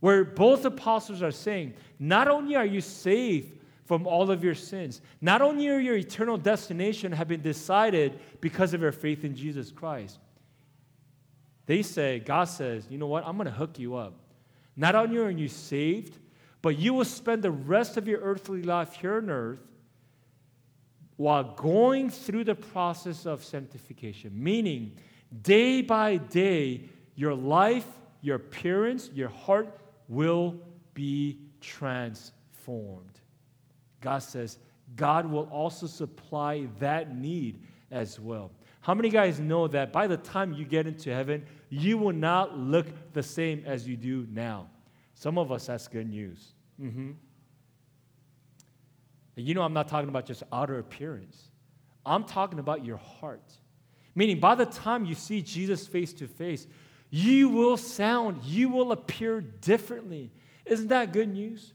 where 0.00 0.26
both 0.26 0.66
apostles 0.66 1.22
are 1.22 1.30
saying, 1.30 1.72
not 1.98 2.28
only 2.28 2.54
are 2.54 2.66
you 2.66 2.82
saved 2.82 3.58
from 3.86 4.06
all 4.06 4.30
of 4.30 4.44
your 4.44 4.54
sins, 4.54 5.00
not 5.22 5.40
only 5.40 5.68
are 5.68 5.78
your 5.78 5.96
eternal 5.96 6.36
destination 6.36 7.12
have 7.12 7.28
been 7.28 7.40
decided 7.40 8.20
because 8.42 8.74
of 8.74 8.82
your 8.82 8.92
faith 8.92 9.24
in 9.24 9.34
Jesus 9.34 9.72
Christ. 9.72 10.18
They 11.64 11.80
say, 11.80 12.18
God 12.18 12.44
says, 12.44 12.86
you 12.90 12.98
know 12.98 13.06
what? 13.06 13.26
I'm 13.26 13.38
going 13.38 13.46
to 13.46 13.52
hook 13.52 13.78
you 13.78 13.94
up. 13.96 14.20
Not 14.76 14.94
only 14.94 15.18
are 15.18 15.30
you 15.30 15.48
saved, 15.48 16.18
but 16.62 16.78
you 16.78 16.92
will 16.92 17.04
spend 17.04 17.42
the 17.42 17.50
rest 17.50 17.96
of 17.96 18.06
your 18.06 18.20
earthly 18.20 18.62
life 18.62 18.94
here 18.94 19.16
on 19.16 19.30
earth 19.30 19.60
while 21.16 21.44
going 21.54 22.10
through 22.10 22.44
the 22.44 22.54
process 22.54 23.24
of 23.24 23.42
sanctification. 23.42 24.32
Meaning, 24.34 24.96
day 25.42 25.80
by 25.80 26.16
day, 26.16 26.82
your 27.14 27.34
life, 27.34 27.86
your 28.20 28.36
appearance, 28.36 29.10
your 29.14 29.30
heart 29.30 29.80
will 30.08 30.60
be 30.92 31.38
transformed. 31.60 33.20
God 34.00 34.18
says, 34.18 34.58
God 34.94 35.26
will 35.26 35.48
also 35.50 35.86
supply 35.86 36.66
that 36.78 37.16
need 37.16 37.62
as 37.90 38.20
well. 38.20 38.50
How 38.86 38.94
many 38.94 39.08
guys 39.08 39.40
know 39.40 39.66
that 39.66 39.92
by 39.92 40.06
the 40.06 40.16
time 40.16 40.52
you 40.52 40.64
get 40.64 40.86
into 40.86 41.12
heaven, 41.12 41.44
you 41.70 41.98
will 41.98 42.12
not 42.12 42.56
look 42.56 42.86
the 43.14 43.22
same 43.24 43.64
as 43.66 43.88
you 43.88 43.96
do 43.96 44.28
now? 44.30 44.68
Some 45.14 45.38
of 45.38 45.50
us, 45.50 45.66
that's 45.66 45.88
good 45.88 46.08
news. 46.08 46.52
Mm-hmm. 46.80 47.10
And 49.36 49.44
you 49.44 49.54
know, 49.54 49.62
I'm 49.62 49.72
not 49.72 49.88
talking 49.88 50.08
about 50.08 50.24
just 50.24 50.44
outer 50.52 50.78
appearance, 50.78 51.50
I'm 52.06 52.22
talking 52.22 52.60
about 52.60 52.84
your 52.84 52.98
heart. 52.98 53.50
Meaning, 54.14 54.38
by 54.38 54.54
the 54.54 54.66
time 54.66 55.04
you 55.04 55.16
see 55.16 55.42
Jesus 55.42 55.88
face 55.88 56.12
to 56.12 56.28
face, 56.28 56.68
you 57.10 57.48
will 57.48 57.76
sound, 57.76 58.44
you 58.44 58.68
will 58.68 58.92
appear 58.92 59.40
differently. 59.40 60.30
Isn't 60.64 60.88
that 60.88 61.12
good 61.12 61.28
news? 61.28 61.74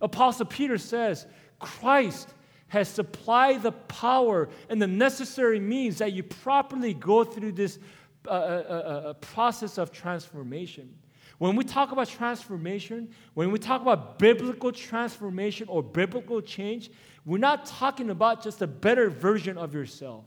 Apostle 0.00 0.46
Peter 0.46 0.78
says, 0.78 1.28
Christ 1.60 2.34
has 2.68 2.88
supplied 2.88 3.62
the 3.62 3.72
power 3.72 4.48
and 4.68 4.80
the 4.80 4.86
necessary 4.86 5.58
means 5.58 5.98
that 5.98 6.12
you 6.12 6.22
properly 6.22 6.94
go 6.94 7.24
through 7.24 7.52
this 7.52 7.78
uh, 8.26 8.30
uh, 8.30 8.34
uh, 8.34 8.72
uh, 8.72 9.12
process 9.14 9.78
of 9.78 9.90
transformation. 9.90 10.94
When 11.38 11.54
we 11.54 11.64
talk 11.64 11.92
about 11.92 12.08
transformation, 12.08 13.10
when 13.34 13.52
we 13.52 13.58
talk 13.58 13.80
about 13.80 14.18
biblical 14.18 14.72
transformation 14.72 15.68
or 15.68 15.82
biblical 15.82 16.40
change, 16.40 16.90
we're 17.24 17.38
not 17.38 17.64
talking 17.64 18.10
about 18.10 18.42
just 18.42 18.60
a 18.60 18.66
better 18.66 19.08
version 19.08 19.56
of 19.56 19.72
yourself. 19.72 20.24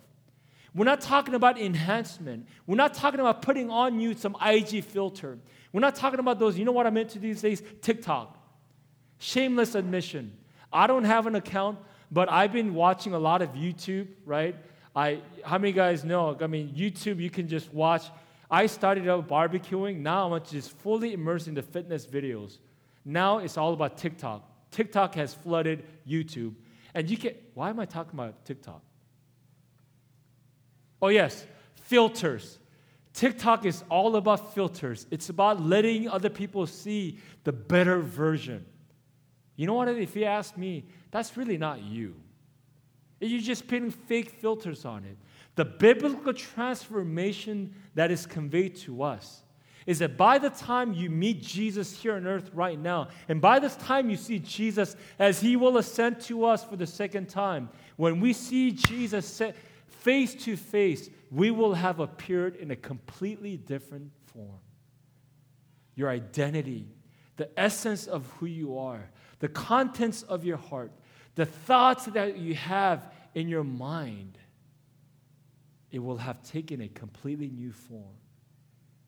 We're 0.74 0.86
not 0.86 1.02
talking 1.02 1.36
about 1.36 1.60
enhancement. 1.60 2.48
We're 2.66 2.78
not 2.78 2.94
talking 2.94 3.20
about 3.20 3.42
putting 3.42 3.70
on 3.70 4.00
you 4.00 4.14
some 4.14 4.38
IG 4.42 4.86
filter. 4.86 5.38
We're 5.74 5.82
not 5.82 5.96
talking 5.96 6.20
about 6.20 6.40
those, 6.40 6.58
you 6.58 6.64
know 6.64 6.72
what 6.72 6.88
I'm 6.88 6.96
into 6.96 7.20
these 7.20 7.42
days? 7.42 7.62
TikTok. 7.82 8.38
Shameless 9.20 9.76
admission. 9.76 10.38
I 10.72 10.88
don't 10.88 11.04
have 11.04 11.28
an 11.28 11.36
account, 11.36 11.78
but 12.12 12.30
I've 12.30 12.52
been 12.52 12.74
watching 12.74 13.14
a 13.14 13.20
lot 13.20 13.42
of 13.42 13.54
YouTube, 13.54 14.08
right? 14.26 14.56
I, 14.96 15.22
how 15.44 15.58
many 15.58 15.72
guys 15.72 16.04
know? 16.04 16.38
I 16.40 16.48
mean, 16.48 16.74
YouTube, 16.76 17.20
you 17.20 17.30
can 17.30 17.48
just 17.48 17.74
watch. 17.74 18.04
I 18.50 18.66
started 18.66 19.08
out 19.08 19.30
barbecuing. 19.30 20.00
Now 20.00 20.34
I'm 20.34 20.44
just 20.44 20.78
fully 20.80 21.14
immersed 21.14 21.48
in 21.48 21.54
the 21.54 21.62
fitness 21.62 22.06
videos. 22.06 22.58
Now 23.06 23.38
it's 23.38 23.58
all 23.58 23.72
about 23.74 23.98
TikTok. 23.98 24.48
TikTok 24.72 25.16
has 25.16 25.34
flooded 25.34 25.86
YouTube. 26.08 26.54
And 26.94 27.10
you 27.10 27.16
can, 27.16 27.36
why 27.54 27.70
am 27.70 27.80
I 27.80 27.86
talking 27.86 28.14
about 28.14 28.44
TikTok? 28.44 28.82
Oh, 31.02 31.08
yes, 31.08 31.46
filters. 31.76 32.60
TikTok 33.14 33.66
is 33.66 33.84
all 33.90 34.18
about 34.18 34.54
filters. 34.54 35.08
It's 35.12 35.30
about 35.30 35.62
letting 35.62 36.10
other 36.10 36.30
people 36.30 36.68
see 36.68 37.18
the 37.44 37.52
better 37.52 38.00
version. 38.00 38.66
You 39.62 39.68
know 39.68 39.76
what? 39.76 39.90
If 39.90 40.16
you 40.16 40.24
ask 40.24 40.58
me, 40.58 40.86
that's 41.12 41.38
really 41.38 41.56
not 41.56 41.84
you. 41.84 42.16
You're 43.20 43.40
just 43.40 43.68
putting 43.68 43.92
fake 43.92 44.32
filters 44.32 44.86
on 44.86 45.04
it. 45.04 45.16
The 45.54 45.66
biblical 45.66 46.34
transformation 46.34 47.76
that 47.94 48.10
is 48.10 48.26
conveyed 48.26 48.76
to 48.78 49.04
us 49.04 49.44
is 49.86 50.00
that 50.00 50.18
by 50.18 50.40
the 50.40 50.50
time 50.50 50.94
you 50.94 51.12
meet 51.12 51.44
Jesus 51.44 51.96
here 51.96 52.16
on 52.16 52.26
earth 52.26 52.50
right 52.56 52.80
now, 52.80 53.10
and 53.30 53.40
by 53.40 53.60
this 53.60 53.76
time 53.76 54.10
you 54.10 54.18
see 54.18 54.40
Jesus 54.40 54.96
as 55.20 55.40
he 55.40 55.56
will 55.56 55.78
ascend 55.78 56.22
to 56.22 56.44
us 56.44 56.64
for 56.64 56.76
the 56.76 56.88
second 56.88 57.30
time, 57.30 57.70
when 57.98 58.20
we 58.20 58.34
see 58.34 58.72
Jesus 58.72 59.44
face 59.86 60.34
to 60.44 60.58
face, 60.58 61.08
we 61.30 61.52
will 61.52 61.76
have 61.76 62.00
appeared 62.00 62.56
in 62.56 62.72
a 62.72 62.76
completely 62.76 63.58
different 63.58 64.10
form. 64.34 64.58
Your 65.94 66.10
identity, 66.10 66.88
the 67.38 67.48
essence 67.60 68.08
of 68.08 68.26
who 68.40 68.48
you 68.48 68.80
are, 68.80 69.08
the 69.42 69.50
contents 69.50 70.22
of 70.24 70.46
your 70.46 70.58
heart, 70.58 70.92
the 71.36 71.46
thoughts 71.46 72.06
that 72.06 72.38
you 72.38 72.56
have 72.56 73.12
in 73.36 73.50
your 73.50 73.64
mind, 73.64 74.38
it 75.92 76.00
will 76.00 76.18
have 76.18 76.42
taken 76.44 76.82
a 76.82 76.88
completely 76.88 77.50
new 77.50 77.72
form. 77.72 78.16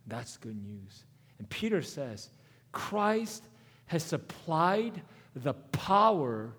That's 0.07 0.35
good 0.37 0.61
news. 0.61 1.05
And 1.39 1.49
Peter 1.49 1.81
says, 1.81 2.29
Christ 2.71 3.45
has 3.85 4.03
supplied 4.03 5.01
the 5.35 5.53
power 5.53 6.53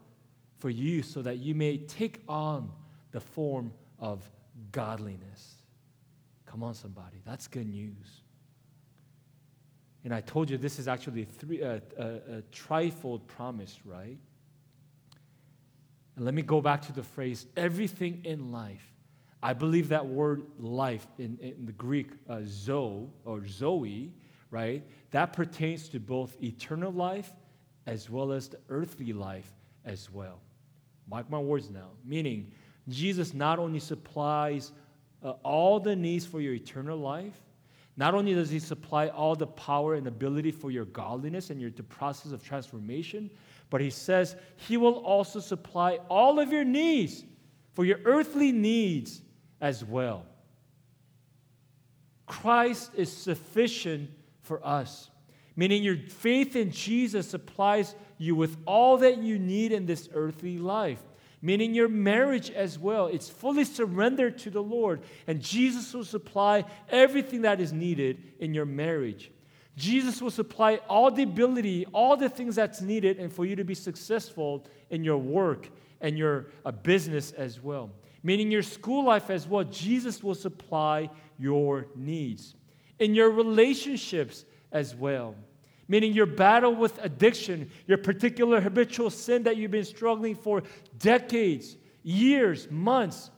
for 0.58 0.70
you 0.70 1.02
so 1.02 1.20
that 1.22 1.38
you 1.38 1.54
may 1.54 1.78
take 1.78 2.22
on 2.28 2.70
the 3.10 3.20
form 3.20 3.72
of 3.98 4.22
godliness. 4.72 5.56
Come 6.46 6.62
on, 6.62 6.74
somebody. 6.74 7.16
That's 7.26 7.48
good 7.48 7.68
news. 7.68 8.22
And 10.04 10.14
I 10.14 10.20
told 10.20 10.50
you 10.50 10.58
this 10.58 10.78
is 10.78 10.87
actually 10.87 11.23
a, 11.23 11.26
three, 11.26 11.62
uh, 11.62 11.80
a, 11.99 12.04
a 12.04 12.42
trifold 12.52 13.26
promise, 13.26 13.78
right? 13.84 14.18
And 16.16 16.25
let 16.25 16.34
me 16.34 16.42
go 16.42 16.61
back 16.61 16.82
to 16.82 16.92
the 16.92 17.02
phrase 17.02 17.46
everything 17.56 18.20
in 18.25 18.52
life 18.52 18.94
I 19.44 19.52
believe 19.52 19.90
that 19.90 20.06
word 20.06 20.42
life 20.58 21.06
in, 21.18 21.37
in 21.38 21.66
the 21.66 21.73
Greek, 21.73 22.08
uh, 22.30 22.40
or 23.26 23.46
zoe, 23.46 24.11
right, 24.50 24.82
that 25.11 25.34
pertains 25.34 25.90
to 25.90 26.00
both 26.00 26.42
eternal 26.42 26.90
life 26.90 27.30
as 27.87 28.08
well 28.08 28.32
as 28.32 28.49
the 28.49 28.56
earthly 28.70 29.12
life 29.12 29.52
as 29.84 30.11
well. 30.11 30.40
Mark 31.06 31.28
my 31.28 31.38
words 31.38 31.68
now. 31.68 31.90
Meaning, 32.06 32.52
Jesus 32.88 33.34
not 33.34 33.58
only 33.58 33.80
supplies 33.80 34.73
uh, 35.23 35.32
all 35.42 35.78
the 35.78 35.94
needs 35.94 36.25
for 36.25 36.40
your 36.40 36.54
eternal 36.54 36.96
life, 36.96 37.38
not 37.96 38.14
only 38.14 38.34
does 38.34 38.50
he 38.50 38.58
supply 38.58 39.08
all 39.08 39.36
the 39.36 39.46
power 39.46 39.94
and 39.94 40.06
ability 40.06 40.50
for 40.50 40.70
your 40.70 40.84
godliness 40.86 41.50
and 41.50 41.60
your 41.60 41.70
the 41.70 41.82
process 41.82 42.32
of 42.32 42.42
transformation, 42.42 43.30
but 43.70 43.80
he 43.80 43.90
says 43.90 44.36
he 44.56 44.76
will 44.76 44.94
also 44.94 45.40
supply 45.40 45.98
all 46.08 46.40
of 46.40 46.52
your 46.52 46.64
needs 46.64 47.24
for 47.72 47.84
your 47.84 48.00
earthly 48.04 48.52
needs 48.52 49.20
as 49.60 49.84
well. 49.84 50.26
Christ 52.26 52.90
is 52.96 53.12
sufficient 53.12 54.10
for 54.42 54.64
us, 54.66 55.10
meaning 55.56 55.82
your 55.82 55.96
faith 55.96 56.56
in 56.56 56.70
Jesus 56.70 57.28
supplies 57.28 57.94
you 58.18 58.34
with 58.34 58.56
all 58.66 58.98
that 58.98 59.18
you 59.18 59.38
need 59.38 59.72
in 59.72 59.86
this 59.86 60.08
earthly 60.14 60.58
life. 60.58 61.02
Meaning 61.44 61.74
your 61.74 61.88
marriage 61.88 62.50
as 62.50 62.78
well. 62.78 63.06
It's 63.06 63.28
fully 63.28 63.64
surrendered 63.64 64.38
to 64.38 64.50
the 64.50 64.62
Lord, 64.62 65.02
and 65.26 65.40
Jesus 65.40 65.92
will 65.92 66.04
supply 66.04 66.64
everything 66.88 67.42
that 67.42 67.60
is 67.60 67.72
needed 67.72 68.20
in 68.40 68.54
your 68.54 68.64
marriage. 68.64 69.30
Jesus 69.76 70.22
will 70.22 70.30
supply 70.30 70.76
all 70.88 71.10
the 71.10 71.24
ability, 71.24 71.84
all 71.92 72.16
the 72.16 72.28
things 72.28 72.56
that's 72.56 72.80
needed, 72.80 73.18
and 73.18 73.32
for 73.32 73.44
you 73.44 73.56
to 73.56 73.64
be 73.64 73.74
successful 73.74 74.64
in 74.90 75.04
your 75.04 75.18
work 75.18 75.68
and 76.00 76.16
your 76.16 76.46
uh, 76.64 76.72
business 76.72 77.32
as 77.32 77.62
well 77.62 77.90
meaning 78.24 78.50
your 78.50 78.62
school 78.62 79.04
life 79.04 79.30
as 79.30 79.46
well, 79.46 79.62
Jesus 79.62 80.24
will 80.24 80.34
supply 80.34 81.10
your 81.38 81.86
needs. 81.94 82.56
In 82.98 83.14
your 83.14 83.30
relationships 83.30 84.44
as 84.72 84.96
well, 84.96 85.37
meaning 85.88 86.12
your 86.12 86.27
battle 86.27 86.75
with 86.75 86.99
addiction, 87.03 87.70
your 87.87 87.99
particular 87.99 88.61
habitual 88.61 89.11
sin 89.11 89.42
that 89.44 89.57
you've 89.57 89.70
been 89.70 89.85
struggling 89.85 90.35
for 90.35 90.62
decades, 90.99 91.77
years, 92.03 92.70
months, 92.70 93.31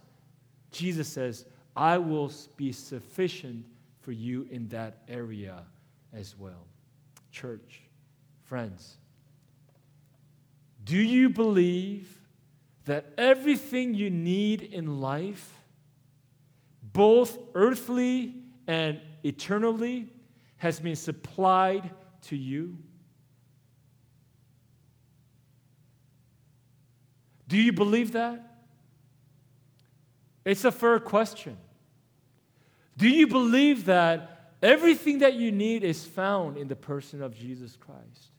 Jesus 0.71 1.09
says, 1.09 1.47
I 1.75 1.99
will 1.99 2.33
be 2.57 2.73
sufficient 2.73 3.65
for 4.01 4.13
you 4.13 4.47
in 4.51 4.69
that 4.69 5.03
area 5.09 5.63
as 6.13 6.37
well. 6.39 6.67
Church, 7.31 7.83
friends, 8.45 8.97
do 10.85 10.97
you 10.97 11.29
believe 11.29 12.21
that 12.85 13.13
everything 13.19 13.95
you 13.95 14.09
need 14.11 14.63
in 14.63 15.01
life, 15.01 15.53
both 16.93 17.37
earthly 17.55 18.35
and 18.67 19.01
eternally, 19.25 20.09
has 20.59 20.81
been 20.81 20.97
supplied 20.97 21.91
to 22.27 22.37
you? 22.37 22.79
Do 27.49 27.57
you 27.57 27.73
believe 27.73 28.12
that? 28.12 28.43
It's 30.45 30.65
a 30.65 30.73
fair 30.73 30.99
question. 31.01 31.57
Do 32.97 33.09
you 33.09 33.27
believe 33.27 33.87
that 33.87 34.53
everything 34.62 35.19
that 35.19 35.35
you 35.35 35.53
need 35.53 35.85
is 35.85 36.05
found 36.05 36.57
in 36.57 36.69
the 36.69 36.77
person 36.77 37.23
of 37.23 37.37
Jesus 37.37 37.77
Christ? 37.77 38.31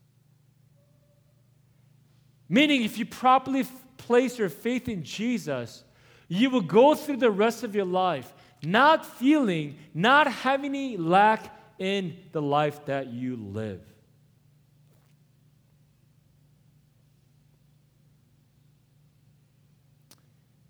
Meaning, 2.50 2.84
if 2.84 2.98
you 2.98 3.06
properly 3.06 3.66
place 3.98 4.38
your 4.38 4.50
faith 4.50 4.88
in 4.88 5.04
Jesus, 5.04 5.84
you 6.28 6.50
will 6.50 6.62
go 6.62 6.96
through 6.96 7.18
the 7.18 7.32
rest 7.32 7.64
of 7.64 7.76
your 7.76 7.86
life 7.86 8.34
not 8.64 9.06
feeling, 9.06 9.78
not 9.94 10.28
having 10.28 10.72
any 10.72 10.98
lack 10.98 11.54
in 11.80 12.18
the 12.32 12.42
life 12.42 12.86
that 12.86 13.08
you 13.08 13.36
live. 13.36 13.82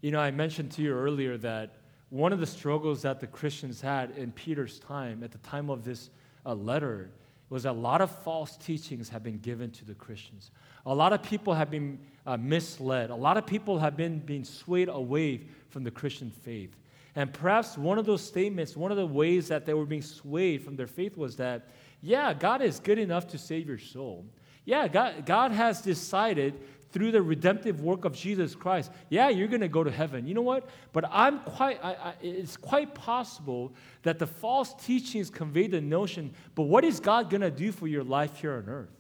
You 0.02 0.12
know, 0.12 0.20
I 0.20 0.32
mentioned 0.32 0.72
to 0.74 0.82
you 0.82 0.94
earlier 0.94 1.38
that 1.40 1.78
one 2.10 2.32
of 2.32 2.40
the 2.40 2.46
struggles 2.46 3.02
that 3.02 3.20
the 3.20 3.28
Christians 3.28 3.82
had 3.82 4.12
in 4.12 4.32
Peter's 4.32 4.80
time, 4.80 5.24
at 5.24 5.32
the 5.32 5.38
time 5.40 5.70
of 5.70 5.84
this 5.84 6.10
uh, 6.46 6.54
letter, 6.54 7.10
was 7.50 7.66
a 7.66 7.72
lot 7.72 8.02
of 8.02 8.12
false 8.24 8.58
teachings 8.58 9.10
have 9.10 9.24
been 9.24 9.40
given 9.40 9.72
to 9.72 9.86
the 9.86 9.94
Christians. 9.94 10.52
A 10.86 10.94
lot 10.94 11.14
of 11.14 11.24
people 11.24 11.54
have 11.54 11.72
been 11.72 12.00
uh, 12.26 12.38
misled. 12.38 13.10
A 13.10 13.16
lot 13.16 13.38
of 13.38 13.46
people 13.46 13.80
have 13.80 13.98
been 13.98 14.20
being 14.20 14.44
swayed 14.44 14.90
away 14.90 15.42
from 15.70 15.84
the 15.84 15.92
Christian 15.92 16.30
faith. 16.30 16.76
And 17.18 17.34
perhaps 17.34 17.80
one 17.80 17.98
of 17.98 18.06
those 18.06 18.22
statements, 18.22 18.78
one 18.78 18.92
of 18.92 18.98
the 18.98 19.08
ways 19.08 19.48
that 19.48 19.66
they 19.66 19.74
were 19.74 19.88
being 19.88 20.04
swayed 20.04 20.64
from 20.64 20.76
their 20.76 20.86
faith 20.86 21.18
was 21.18 21.36
that, 21.38 21.68
yeah, 22.00 22.32
God 22.32 22.62
is 22.62 22.80
good 22.80 23.00
enough 23.00 23.28
to 23.30 23.40
save 23.40 23.68
your 23.68 23.80
soul. 23.80 24.24
Yeah, 24.66 24.88
God, 24.88 25.26
God 25.26 25.52
has 25.52 25.82
decided 25.82 26.54
through 26.92 27.12
the 27.12 27.22
redemptive 27.24 27.82
work 27.82 28.06
of 28.06 28.14
Jesus 28.14 28.54
Christ, 28.54 28.92
yeah, 29.10 29.30
you're 29.30 29.48
going 29.48 29.62
to 29.62 29.68
go 29.68 29.84
to 29.84 29.90
heaven. 29.90 30.28
You 30.28 30.36
know 30.36 30.44
what? 30.44 30.70
But 30.94 31.06
I'm 31.12 31.40
quite, 31.40 31.84
I, 31.84 31.94
I, 31.94 32.14
it's 32.22 32.56
quite 32.56 32.94
possible 32.94 33.74
that 34.04 34.20
the 34.20 34.28
false 34.28 34.76
teachings 34.76 35.32
convey 35.32 35.66
the 35.66 35.82
notion, 35.82 36.36
but 36.54 36.64
what 36.64 36.84
is 36.84 37.00
God 37.00 37.32
going 37.32 37.42
to 37.42 37.50
do 37.50 37.72
for 37.72 37.88
your 37.88 38.04
life 38.04 38.38
here 38.38 38.58
on 38.58 38.70
earth? 38.70 38.94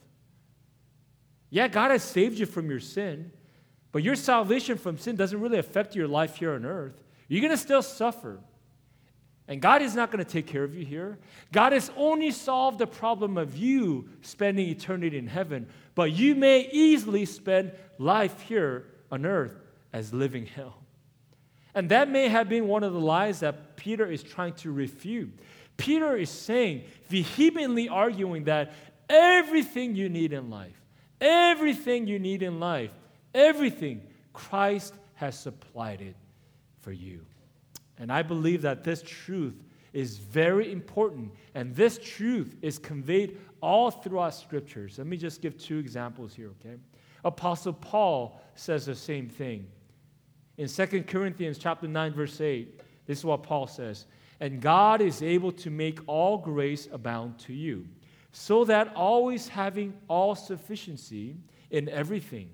Yeah, 1.51 1.67
God 1.67 1.91
has 1.91 2.01
saved 2.01 2.39
you 2.39 2.47
from 2.47 2.67
your 2.67 2.80
sin, 2.80 3.32
but 3.91 4.01
your 4.01 4.15
salvation 4.15 4.75
from 4.75 4.97
sin 4.97 5.15
doesn't 5.15 5.39
really 5.39 5.60
affect 5.60 5.95
your 5.95 6.08
life 6.08 6.38
here 6.38 6.56
on 6.56 6.65
earth. 6.65 7.03
You're 7.27 7.41
going 7.41 7.51
to 7.51 7.57
still 7.57 7.81
suffer. 7.81 8.39
And 9.47 9.61
God 9.61 9.81
is 9.81 9.95
not 9.95 10.11
going 10.11 10.23
to 10.23 10.29
take 10.29 10.47
care 10.47 10.63
of 10.63 10.75
you 10.75 10.85
here. 10.85 11.17
God 11.51 11.71
has 11.71 11.89
only 11.95 12.31
solved 12.31 12.79
the 12.79 12.87
problem 12.87 13.37
of 13.37 13.55
you 13.55 14.09
spending 14.21 14.67
eternity 14.67 15.17
in 15.17 15.27
heaven, 15.27 15.67
but 15.95 16.11
you 16.11 16.35
may 16.35 16.69
easily 16.71 17.25
spend 17.25 17.71
life 17.97 18.41
here 18.41 18.85
on 19.11 19.25
earth 19.25 19.55
as 19.93 20.13
living 20.13 20.45
hell. 20.45 20.83
And 21.73 21.89
that 21.89 22.09
may 22.09 22.27
have 22.27 22.49
been 22.49 22.67
one 22.67 22.83
of 22.83 22.91
the 22.91 22.99
lies 22.99 23.39
that 23.39 23.77
Peter 23.77 24.05
is 24.05 24.21
trying 24.23 24.53
to 24.55 24.71
refute. 24.71 25.39
Peter 25.77 26.17
is 26.17 26.29
saying, 26.29 26.83
vehemently 27.07 27.87
arguing 27.87 28.45
that 28.45 28.73
everything 29.09 29.95
you 29.95 30.09
need 30.09 30.33
in 30.33 30.49
life, 30.49 30.77
Everything 31.19 32.07
you 32.07 32.19
need 32.19 32.43
in 32.43 32.59
life, 32.59 32.91
everything, 33.33 34.01
Christ 34.33 34.93
has 35.15 35.37
supplied 35.37 36.01
it 36.01 36.15
for 36.88 36.93
you. 36.93 37.19
And 37.97 38.10
I 38.13 38.21
believe 38.21 38.62
that 38.62 38.86
this 38.86 39.04
truth 39.06 39.62
is 39.91 40.19
very 40.19 40.71
important, 40.71 41.34
and 41.54 41.76
this 41.76 42.00
truth 42.02 42.56
is 42.62 42.80
conveyed 42.80 43.38
all 43.60 43.91
throughout 43.91 44.36
scriptures. 44.36 44.97
Let 44.97 45.06
me 45.06 45.17
just 45.17 45.41
give 45.41 45.58
two 45.58 45.80
examples 45.80 46.34
here, 46.34 46.52
okay? 46.62 46.78
Apostle 47.26 47.73
Paul 47.73 48.39
says 48.56 48.86
the 48.86 48.95
same 48.95 49.28
thing. 49.28 49.67
In 50.58 50.69
2 50.69 51.04
Corinthians 51.04 51.58
chapter 51.58 51.89
9 51.89 52.13
verse 52.13 52.39
8, 52.39 52.80
this 53.06 53.17
is 53.17 53.26
what 53.26 53.43
Paul 53.43 53.67
says, 53.67 54.06
"And 54.39 54.62
God 54.62 55.02
is 55.02 55.21
able 55.21 55.52
to 55.52 55.69
make 55.69 56.00
all 56.08 56.38
grace 56.38 56.88
abound 56.89 57.38
to 57.39 57.54
you, 57.54 57.86
so 58.32 58.63
that 58.63 58.95
always 58.95 59.50
having 59.50 59.93
all 60.08 60.36
sufficiency 60.36 61.36
in 61.69 61.89
everything. 61.89 62.50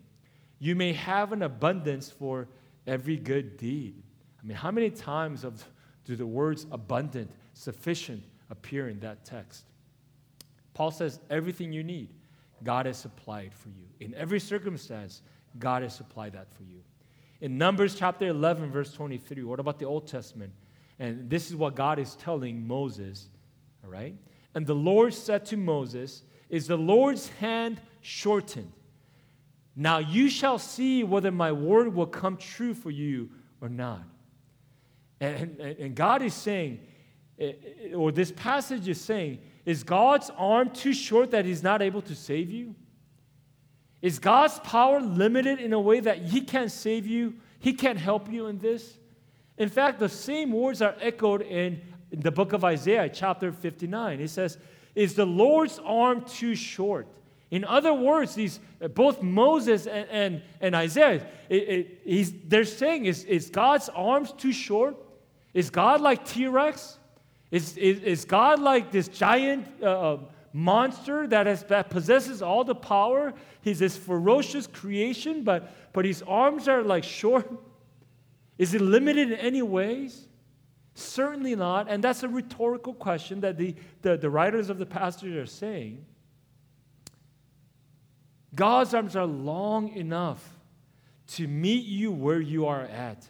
You 0.58 0.76
may 0.76 0.94
have 0.94 1.34
an 1.34 1.44
abundance 1.44 2.10
for 2.10 2.48
every 2.88 3.18
good 3.18 3.58
deed. 3.58 4.03
I 4.44 4.48
mean, 4.48 4.58
how 4.58 4.72
many 4.72 4.90
times 4.90 5.44
of, 5.44 5.64
do 6.06 6.16
the 6.16 6.26
words 6.26 6.66
abundant, 6.72 7.32
sufficient 7.54 8.24
appear 8.50 8.90
in 8.90 9.00
that 9.00 9.24
text? 9.24 9.66
Paul 10.74 10.92
says 10.92 11.20
everything 11.30 11.72
you 11.72 11.84
need, 11.84 12.10
God 12.64 12.86
has 12.86 12.98
supplied 12.98 13.54
for 13.54 13.70
you. 13.70 13.86
In 14.00 14.14
every 14.16 14.40
circumstance, 14.40 15.22
God 15.60 15.84
has 15.84 15.96
supplied 15.96 16.34
that 16.34 16.52
for 16.54 16.64
you. 16.64 16.82
In 17.42 17.58
Numbers 17.58 17.96
chapter 17.96 18.28
11, 18.28 18.72
verse 18.72 18.94
23, 18.94 19.44
what 19.44 19.60
about 19.60 19.80
the 19.80 19.86
Old 19.86 20.08
Testament? 20.08 20.52
And 21.00 21.30
this 21.30 21.50
is 21.50 21.56
what 21.56 21.76
God 21.76 22.00
is 22.00 22.16
telling 22.16 22.66
Moses, 22.66 23.28
all 23.84 23.90
right? 23.90 24.16
And 24.56 24.66
the 24.66 24.76
Lord 24.76 25.14
said 25.14 25.46
to 25.48 25.58
Moses, 25.58 26.24
Is 26.50 26.68
the 26.68 26.78
Lord's 26.78 27.30
hand 27.30 27.82
shortened? 28.02 28.72
Now 29.76 29.98
you 29.98 30.30
shall 30.30 30.60
see 30.60 31.04
whether 31.04 31.32
my 31.32 31.52
word 31.52 31.94
will 31.94 32.08
come 32.08 32.38
true 32.38 32.74
for 32.74 32.92
you 32.92 33.30
or 33.60 33.70
not. 33.70 34.04
And, 35.24 35.60
and, 35.60 35.80
and 35.80 35.96
God 35.96 36.22
is 36.22 36.34
saying, 36.34 36.80
eh, 37.40 37.54
eh, 37.92 37.94
or 37.94 38.12
this 38.12 38.32
passage 38.32 38.88
is 38.88 39.00
saying, 39.00 39.40
is 39.66 39.84
God's 39.84 40.30
arm 40.38 40.70
too 40.72 40.94
short 40.94 41.32
that 41.32 41.46
He's 41.46 41.64
not 41.64 41.82
able 41.82 42.02
to 42.04 42.16
save 42.16 42.50
you? 42.50 42.76
Is 44.02 44.20
God's 44.20 44.60
power 44.60 45.00
limited 45.00 45.60
in 45.60 45.72
a 45.72 45.80
way 45.80 46.02
that 46.02 46.18
He 46.18 46.42
can't 46.42 46.72
save 46.72 47.08
you? 47.08 47.36
He 47.60 47.74
can't 47.74 47.98
help 47.98 48.30
you 48.30 48.48
in 48.48 48.60
this? 48.60 48.98
In 49.58 49.70
fact, 49.70 50.00
the 50.00 50.10
same 50.10 50.52
words 50.52 50.82
are 50.82 50.96
echoed 51.00 51.42
in, 51.42 51.82
the 52.12 52.32
book 52.32 52.54
of 52.54 52.64
Isaiah, 52.64 53.10
chapter 53.10 53.52
59. 53.52 54.20
It 54.20 54.30
says, 54.30 54.58
Is 54.94 55.16
the 55.16 55.26
Lord's 55.26 55.80
arm 55.84 56.26
too 56.26 56.54
short? 56.54 57.08
In 57.50 57.64
other 57.66 57.94
words, 57.94 58.36
these, 58.36 58.60
both 58.94 59.22
Moses 59.22 59.88
and, 59.88 60.08
and, 60.10 60.42
and 60.60 60.76
Isaiah, 60.76 61.26
it, 61.50 62.00
it, 62.04 62.50
they're 62.50 62.66
saying, 62.66 63.06
is, 63.06 63.24
is 63.26 63.50
God's 63.50 63.90
arms 63.90 64.32
too 64.32 64.52
short? 64.52 64.98
Is 65.54 65.70
God 65.70 66.02
like 66.02 66.26
T 66.26 66.48
Rex? 66.48 66.98
Is, 67.52 67.78
is, 67.78 68.00
is 68.00 68.26
God 68.26 68.60
like 68.60 68.92
this 68.92 69.08
giant 69.08 69.68
uh, 69.82 70.14
uh, 70.14 70.20
monster 70.54 71.28
that, 71.28 71.46
has, 71.46 71.64
that 71.66 71.90
possesses 71.92 72.42
all 72.42 72.64
the 72.64 72.74
power? 72.74 73.34
He's 73.62 73.80
this 73.80 73.96
ferocious 73.96 74.66
creation, 74.66 75.44
but, 75.44 75.72
but 75.94 76.04
his 76.04 76.24
arms 76.24 76.68
are 76.68 76.82
like 76.82 77.04
short. 77.04 77.48
Is 78.58 78.74
it 78.74 78.82
limited 78.82 79.32
in 79.32 79.38
any 79.38 79.62
ways? 79.62 80.28
Certainly 80.96 81.56
not. 81.56 81.88
And 81.90 82.04
that's 82.04 82.24
a 82.24 82.28
rhetorical 82.28 82.94
question 82.94 83.42
that 83.42 83.58
the, 83.58 83.76
the, 84.02 84.18
the 84.18 84.30
writers 84.30 84.70
of 84.70 84.78
the 84.80 84.86
passage 84.86 85.36
are 85.36 85.46
saying. 85.46 86.06
God's 88.56 88.94
arms 88.94 89.16
are 89.16 89.26
long 89.26 89.90
enough 89.90 90.48
to 91.28 91.48
meet 91.48 91.86
you 91.86 92.12
where 92.12 92.40
you 92.40 92.68
are 92.68 92.82
at. 92.82 93.28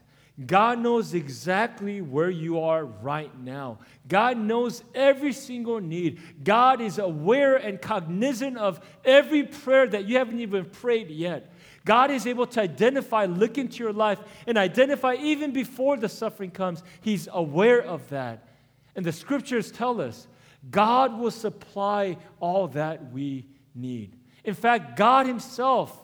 God 0.48 0.80
knows 0.80 1.14
exactly 1.14 2.02
where 2.02 2.30
you 2.30 2.60
are 2.60 2.86
right 2.86 3.32
now. 3.40 3.78
God 4.08 4.36
knows 4.36 4.84
every 4.96 5.32
single 5.32 5.80
need. 5.80 6.20
God 6.44 6.82
is 6.82 6.98
aware 6.98 7.56
and 7.56 7.80
cognizant 7.80 8.58
of 8.58 8.80
every 9.06 9.44
prayer 9.44 9.86
that 9.88 10.06
you 10.06 10.18
haven't 10.18 10.40
even 10.40 10.66
prayed 10.66 11.12
yet. 11.12 11.54
God 11.86 12.10
is 12.10 12.26
able 12.26 12.48
to 12.48 12.62
identify, 12.62 13.26
look 13.26 13.60
into 13.60 13.84
your 13.84 13.94
life, 13.94 14.18
and 14.48 14.58
identify 14.58 15.16
even 15.16 15.52
before 15.52 15.98
the 15.98 16.10
suffering 16.10 16.50
comes. 16.50 16.82
He's 17.02 17.28
aware 17.32 17.82
of 17.82 18.08
that. 18.10 18.48
And 18.96 19.06
the 19.06 19.12
scriptures 19.12 19.72
tell 19.72 20.02
us 20.02 20.28
God 20.72 21.20
will 21.20 21.32
supply 21.32 22.18
all 22.40 22.70
that 22.70 23.12
we 23.12 23.46
need. 23.76 24.16
In 24.44 24.56
fact, 24.56 24.98
God 24.98 25.28
Himself 25.28 26.02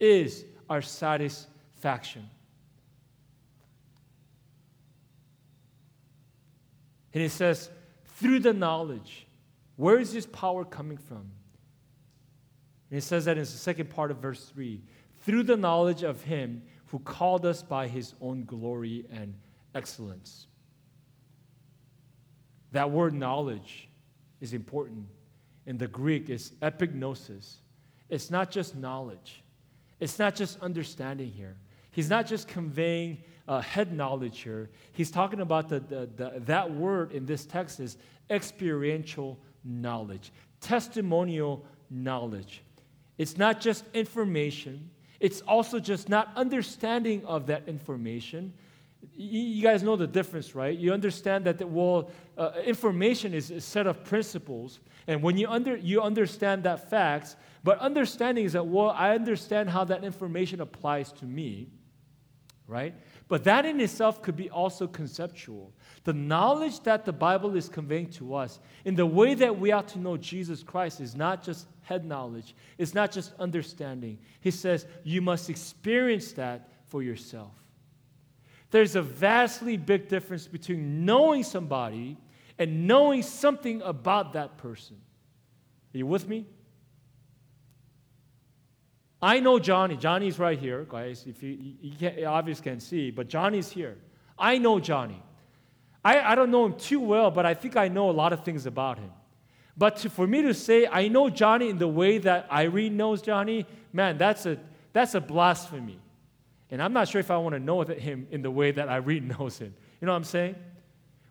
is 0.00 0.44
our 0.68 0.82
satisfaction. 0.82 2.28
And 7.14 7.22
it 7.22 7.30
says, 7.30 7.70
through 8.18 8.40
the 8.40 8.52
knowledge. 8.52 9.26
Where 9.76 9.98
is 9.98 10.12
this 10.12 10.26
power 10.26 10.64
coming 10.64 10.98
from? 10.98 11.30
And 12.90 12.98
it 12.98 13.02
says 13.02 13.26
that 13.26 13.36
in 13.36 13.44
the 13.44 13.46
second 13.46 13.90
part 13.90 14.10
of 14.10 14.18
verse 14.18 14.44
3 14.46 14.82
through 15.20 15.44
the 15.44 15.56
knowledge 15.56 16.02
of 16.02 16.22
Him 16.22 16.62
who 16.86 16.98
called 16.98 17.46
us 17.46 17.62
by 17.62 17.86
His 17.86 18.14
own 18.20 18.44
glory 18.44 19.04
and 19.12 19.34
excellence. 19.74 20.46
That 22.72 22.90
word 22.90 23.14
knowledge 23.14 23.88
is 24.40 24.52
important. 24.52 25.06
In 25.66 25.78
the 25.78 25.86
Greek, 25.86 26.28
it's 26.28 26.50
epignosis. 26.62 27.56
It's 28.08 28.30
not 28.30 28.50
just 28.50 28.74
knowledge, 28.74 29.42
it's 30.00 30.18
not 30.18 30.34
just 30.34 30.60
understanding 30.60 31.30
here. 31.30 31.56
He's 31.90 32.10
not 32.10 32.26
just 32.26 32.48
conveying 32.48 33.18
uh, 33.48 33.60
head 33.60 33.92
knowledge 33.92 34.40
here. 34.40 34.68
He's 34.92 35.10
talking 35.10 35.40
about 35.40 35.68
the, 35.68 35.80
the, 35.80 36.08
the, 36.16 36.32
that 36.46 36.70
word 36.70 37.12
in 37.12 37.26
this 37.26 37.46
text 37.46 37.80
is 37.80 37.96
experiential 38.30 39.38
knowledge, 39.64 40.32
testimonial 40.60 41.64
knowledge. 41.90 42.62
It's 43.16 43.36
not 43.36 43.60
just 43.60 43.84
information, 43.94 44.90
it's 45.18 45.40
also 45.40 45.80
just 45.80 46.08
not 46.08 46.30
understanding 46.36 47.24
of 47.24 47.46
that 47.46 47.66
information. 47.66 48.52
You 49.16 49.62
guys 49.62 49.82
know 49.82 49.96
the 49.96 50.06
difference, 50.06 50.54
right? 50.54 50.76
You 50.76 50.92
understand 50.92 51.44
that 51.46 51.58
the, 51.58 51.66
well, 51.66 52.10
uh, 52.36 52.52
information 52.64 53.32
is 53.32 53.50
a 53.50 53.60
set 53.60 53.86
of 53.86 54.04
principles, 54.04 54.80
and 55.06 55.22
when 55.22 55.36
you 55.36 55.48
under 55.48 55.76
you 55.76 56.02
understand 56.02 56.64
that 56.64 56.90
facts, 56.90 57.36
but 57.64 57.78
understanding 57.78 58.44
is 58.44 58.52
that 58.52 58.66
well, 58.66 58.90
I 58.90 59.14
understand 59.14 59.70
how 59.70 59.84
that 59.84 60.04
information 60.04 60.60
applies 60.60 61.12
to 61.12 61.24
me, 61.24 61.68
right? 62.66 62.94
But 63.28 63.44
that 63.44 63.66
in 63.66 63.78
itself 63.80 64.22
could 64.22 64.36
be 64.36 64.48
also 64.48 64.86
conceptual. 64.86 65.72
The 66.04 66.14
knowledge 66.14 66.80
that 66.80 67.04
the 67.04 67.12
Bible 67.12 67.56
is 67.56 67.68
conveying 67.68 68.08
to 68.12 68.34
us 68.34 68.58
in 68.86 68.94
the 68.94 69.04
way 69.04 69.34
that 69.34 69.58
we 69.58 69.70
ought 69.70 69.88
to 69.88 69.98
know 69.98 70.16
Jesus 70.16 70.62
Christ 70.62 71.00
is 71.00 71.14
not 71.14 71.44
just 71.44 71.66
head 71.82 72.06
knowledge, 72.06 72.54
it's 72.78 72.94
not 72.94 73.12
just 73.12 73.34
understanding. 73.38 74.18
He 74.40 74.50
says 74.50 74.86
you 75.04 75.20
must 75.20 75.50
experience 75.50 76.32
that 76.32 76.70
for 76.86 77.02
yourself. 77.02 77.52
There's 78.70 78.96
a 78.96 79.02
vastly 79.02 79.76
big 79.76 80.08
difference 80.08 80.46
between 80.46 81.04
knowing 81.04 81.42
somebody 81.42 82.16
and 82.58 82.86
knowing 82.86 83.22
something 83.22 83.82
about 83.82 84.32
that 84.32 84.56
person. 84.56 84.96
Are 85.94 85.98
you 85.98 86.06
with 86.06 86.28
me? 86.28 86.46
I 89.20 89.40
know 89.40 89.58
Johnny. 89.58 89.96
Johnny's 89.96 90.38
right 90.38 90.58
here, 90.58 90.86
guys. 90.88 91.24
If 91.26 91.42
you, 91.42 91.74
you, 91.80 92.10
you 92.18 92.26
obviously 92.26 92.64
can't 92.64 92.82
see, 92.82 93.10
but 93.10 93.28
Johnny's 93.28 93.68
here. 93.68 93.96
I 94.38 94.58
know 94.58 94.78
Johnny. 94.78 95.20
I, 96.04 96.20
I 96.20 96.34
don't 96.34 96.50
know 96.50 96.64
him 96.64 96.74
too 96.74 97.00
well, 97.00 97.30
but 97.30 97.44
I 97.44 97.54
think 97.54 97.76
I 97.76 97.88
know 97.88 98.10
a 98.10 98.12
lot 98.12 98.32
of 98.32 98.44
things 98.44 98.66
about 98.66 98.98
him. 98.98 99.10
But 99.76 99.96
to, 99.98 100.10
for 100.10 100.26
me 100.26 100.42
to 100.42 100.54
say 100.54 100.86
I 100.86 101.08
know 101.08 101.30
Johnny 101.30 101.68
in 101.68 101.78
the 101.78 101.88
way 101.88 102.18
that 102.18 102.50
Irene 102.50 102.96
knows 102.96 103.20
Johnny, 103.22 103.66
man, 103.92 104.18
that's 104.18 104.46
a, 104.46 104.58
that's 104.92 105.14
a 105.14 105.20
blasphemy. 105.20 105.98
And 106.70 106.82
I'm 106.82 106.92
not 106.92 107.08
sure 107.08 107.20
if 107.20 107.30
I 107.30 107.38
want 107.38 107.54
to 107.54 107.60
know 107.60 107.82
him 107.82 108.28
in 108.30 108.42
the 108.42 108.50
way 108.50 108.70
that 108.70 108.88
Irene 108.88 109.28
knows 109.38 109.58
him. 109.58 109.74
You 110.00 110.06
know 110.06 110.12
what 110.12 110.18
I'm 110.18 110.24
saying? 110.24 110.54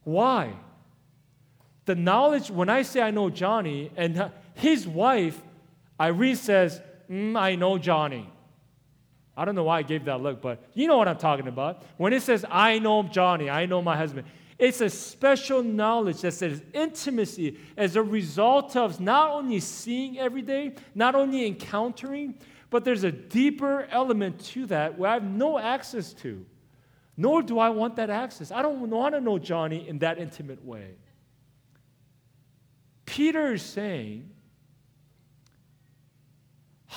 Why? 0.04 0.54
The 1.86 1.96
knowledge, 1.96 2.50
when 2.52 2.70
I 2.70 2.82
say 2.82 3.02
I 3.02 3.12
know 3.12 3.30
Johnny, 3.30 3.92
and 3.96 4.20
uh, 4.20 4.30
his 4.56 4.88
wife, 4.88 5.42
Irene 6.00 6.36
says, 6.36 6.82
mm, 7.10 7.38
I 7.38 7.56
know 7.56 7.78
Johnny. 7.78 8.30
I 9.36 9.46
don't 9.46 9.54
know 9.54 9.66
why 9.66 9.80
I 9.80 9.82
gave 9.84 10.06
that 10.06 10.22
look, 10.22 10.42
but 10.42 10.64
you 10.74 10.88
know 10.88 10.98
what 10.98 11.08
I'm 11.08 11.18
talking 11.18 11.48
about. 11.48 11.84
When 11.98 12.12
it 12.12 12.24
says, 12.24 12.44
I 12.50 12.80
know 12.80 13.04
Johnny, 13.04 13.50
I 13.50 13.68
know 13.68 13.82
my 13.84 13.96
husband, 13.96 14.28
it's 14.58 14.82
a 14.82 14.90
special 14.90 15.62
knowledge 15.62 16.22
that 16.22 16.34
says 16.34 16.64
intimacy 16.74 17.60
as 17.78 17.96
a 17.96 18.02
result 18.02 18.76
of 18.76 19.00
not 19.00 19.30
only 19.30 19.60
seeing 19.60 20.18
every 20.18 20.42
day, 20.42 20.74
not 20.96 21.14
only 21.14 21.46
encountering, 21.46 22.34
but 22.72 22.84
there's 22.84 23.04
a 23.04 23.12
deeper 23.12 23.88
element 23.92 24.44
to 24.46 24.66
that 24.66 24.98
where 24.98 25.12
I 25.12 25.14
have 25.14 25.24
no 25.24 25.60
access 25.60 26.14
to. 26.14 26.44
Nor 27.16 27.44
do 27.44 27.60
I 27.60 27.70
want 27.70 27.96
that 27.98 28.10
access. 28.10 28.52
I 28.52 28.64
don't 28.64 28.90
want 28.90 29.14
to 29.14 29.22
know 29.22 29.38
Johnny 29.38 29.88
in 29.88 30.00
that 30.00 30.18
intimate 30.18 30.64
way. 30.66 30.96
Peter 33.06 33.54
is 33.54 33.62
saying 33.62 34.30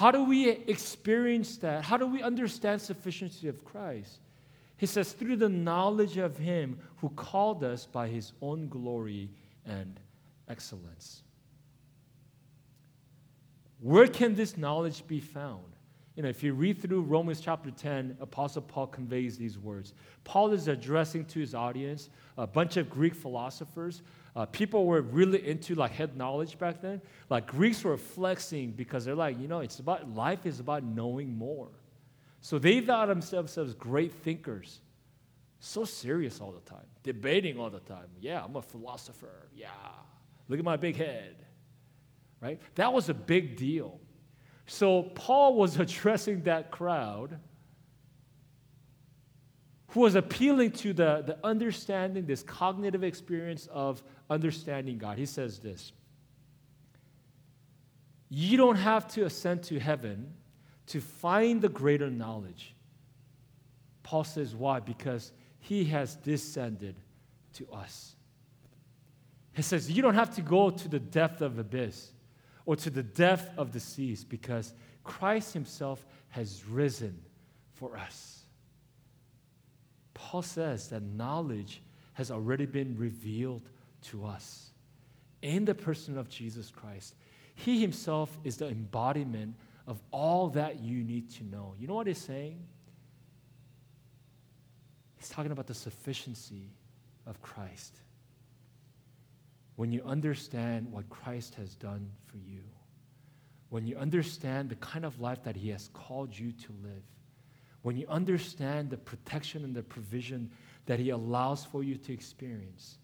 how 0.00 0.10
do 0.10 0.24
we 0.24 0.48
experience 0.48 1.58
that? 1.58 1.84
How 1.84 1.98
do 1.98 2.06
we 2.06 2.22
understand 2.22 2.80
sufficiency 2.80 3.48
of 3.48 3.62
Christ? 3.66 4.20
He 4.78 4.86
says, 4.86 5.12
through 5.12 5.36
the 5.36 5.50
knowledge 5.50 6.16
of 6.16 6.38
Him 6.38 6.78
who 7.02 7.10
called 7.10 7.62
us 7.62 7.84
by 7.84 8.08
His 8.08 8.32
own 8.40 8.68
glory 8.68 9.28
and 9.66 10.00
excellence. 10.48 11.22
Where 13.80 14.06
can 14.06 14.34
this 14.34 14.56
knowledge 14.56 15.06
be 15.06 15.20
found? 15.20 15.66
You 16.16 16.22
know, 16.22 16.30
if 16.30 16.42
you 16.42 16.54
read 16.54 16.80
through 16.80 17.02
Romans 17.02 17.42
chapter 17.42 17.70
10, 17.70 18.16
Apostle 18.22 18.62
Paul 18.62 18.86
conveys 18.86 19.36
these 19.36 19.58
words. 19.58 19.92
Paul 20.24 20.52
is 20.52 20.66
addressing 20.66 21.26
to 21.26 21.40
his 21.40 21.54
audience 21.54 22.08
a 22.38 22.46
bunch 22.46 22.78
of 22.78 22.88
Greek 22.88 23.14
philosophers. 23.14 24.00
Uh, 24.36 24.46
people 24.46 24.86
were 24.86 25.02
really 25.02 25.46
into 25.46 25.74
like 25.74 25.90
head 25.92 26.16
knowledge 26.16 26.58
back 26.58 26.80
then. 26.80 27.00
Like 27.28 27.46
Greeks 27.46 27.82
were 27.82 27.96
flexing 27.96 28.72
because 28.72 29.04
they're 29.04 29.14
like, 29.14 29.38
you 29.40 29.48
know, 29.48 29.60
it's 29.60 29.80
about 29.80 30.08
life 30.14 30.46
is 30.46 30.60
about 30.60 30.84
knowing 30.84 31.36
more. 31.36 31.68
So 32.40 32.58
they 32.58 32.80
thought 32.80 33.08
themselves 33.08 33.58
as 33.58 33.74
great 33.74 34.12
thinkers. 34.12 34.80
So 35.58 35.84
serious 35.84 36.40
all 36.40 36.52
the 36.52 36.70
time, 36.70 36.86
debating 37.02 37.58
all 37.58 37.68
the 37.68 37.80
time. 37.80 38.06
Yeah, 38.18 38.42
I'm 38.42 38.56
a 38.56 38.62
philosopher. 38.62 39.48
Yeah, 39.54 39.68
look 40.48 40.58
at 40.58 40.64
my 40.64 40.76
big 40.76 40.96
head. 40.96 41.36
Right? 42.40 42.58
That 42.76 42.92
was 42.92 43.10
a 43.10 43.14
big 43.14 43.56
deal. 43.56 44.00
So 44.66 45.02
Paul 45.02 45.54
was 45.54 45.76
addressing 45.80 46.44
that 46.44 46.70
crowd 46.70 47.38
who 49.90 50.00
was 50.00 50.14
appealing 50.14 50.70
to 50.70 50.92
the, 50.92 51.22
the 51.26 51.36
understanding, 51.44 52.24
this 52.26 52.42
cognitive 52.42 53.02
experience 53.02 53.68
of 53.72 54.02
understanding 54.28 54.98
God. 54.98 55.18
He 55.18 55.26
says 55.26 55.58
this 55.58 55.92
You 58.28 58.56
don't 58.56 58.76
have 58.76 59.08
to 59.14 59.24
ascend 59.24 59.64
to 59.64 59.78
heaven 59.78 60.34
to 60.86 61.00
find 61.00 61.60
the 61.60 61.68
greater 61.68 62.10
knowledge. 62.10 62.74
Paul 64.02 64.24
says, 64.24 64.54
Why? 64.54 64.80
Because 64.80 65.32
he 65.58 65.84
has 65.86 66.16
descended 66.16 66.96
to 67.54 67.68
us. 67.72 68.14
He 69.52 69.62
says, 69.62 69.90
You 69.90 70.02
don't 70.02 70.14
have 70.14 70.34
to 70.36 70.42
go 70.42 70.70
to 70.70 70.88
the 70.88 71.00
depth 71.00 71.42
of 71.42 71.58
abyss 71.58 72.12
or 72.64 72.76
to 72.76 72.90
the 72.90 73.02
depth 73.02 73.50
of 73.58 73.72
the 73.72 73.80
seas 73.80 74.24
because 74.24 74.72
Christ 75.02 75.52
himself 75.52 76.06
has 76.28 76.64
risen 76.64 77.20
for 77.72 77.96
us. 77.96 78.39
Paul 80.20 80.42
says 80.42 80.88
that 80.88 81.02
knowledge 81.02 81.80
has 82.12 82.30
already 82.30 82.66
been 82.66 82.94
revealed 82.96 83.62
to 84.02 84.26
us 84.26 84.70
in 85.40 85.64
the 85.64 85.74
person 85.74 86.18
of 86.18 86.28
Jesus 86.28 86.70
Christ. 86.70 87.14
He 87.54 87.80
himself 87.80 88.38
is 88.44 88.58
the 88.58 88.68
embodiment 88.68 89.54
of 89.86 90.00
all 90.10 90.48
that 90.50 90.80
you 90.80 91.02
need 91.02 91.30
to 91.32 91.44
know. 91.44 91.74
You 91.78 91.88
know 91.88 91.94
what 91.94 92.06
he's 92.06 92.18
saying? 92.18 92.58
He's 95.16 95.30
talking 95.30 95.52
about 95.52 95.66
the 95.66 95.74
sufficiency 95.74 96.70
of 97.26 97.40
Christ. 97.40 97.96
When 99.76 99.90
you 99.90 100.02
understand 100.04 100.92
what 100.92 101.08
Christ 101.08 101.54
has 101.54 101.74
done 101.74 102.10
for 102.26 102.36
you, 102.36 102.60
when 103.70 103.86
you 103.86 103.96
understand 103.96 104.68
the 104.68 104.76
kind 104.76 105.04
of 105.04 105.18
life 105.20 105.42
that 105.44 105.56
He 105.56 105.70
has 105.70 105.88
called 105.94 106.38
you 106.38 106.52
to 106.52 106.72
live, 106.82 107.02
when 107.82 107.96
you 107.96 108.06
understand 108.08 108.90
the 108.90 108.96
protection 108.96 109.64
and 109.64 109.74
the 109.74 109.82
provision 109.82 110.50
that 110.86 110.98
He 110.98 111.10
allows 111.10 111.64
for 111.64 111.82
you 111.82 111.96
to 111.96 112.12
experience, 112.12 112.98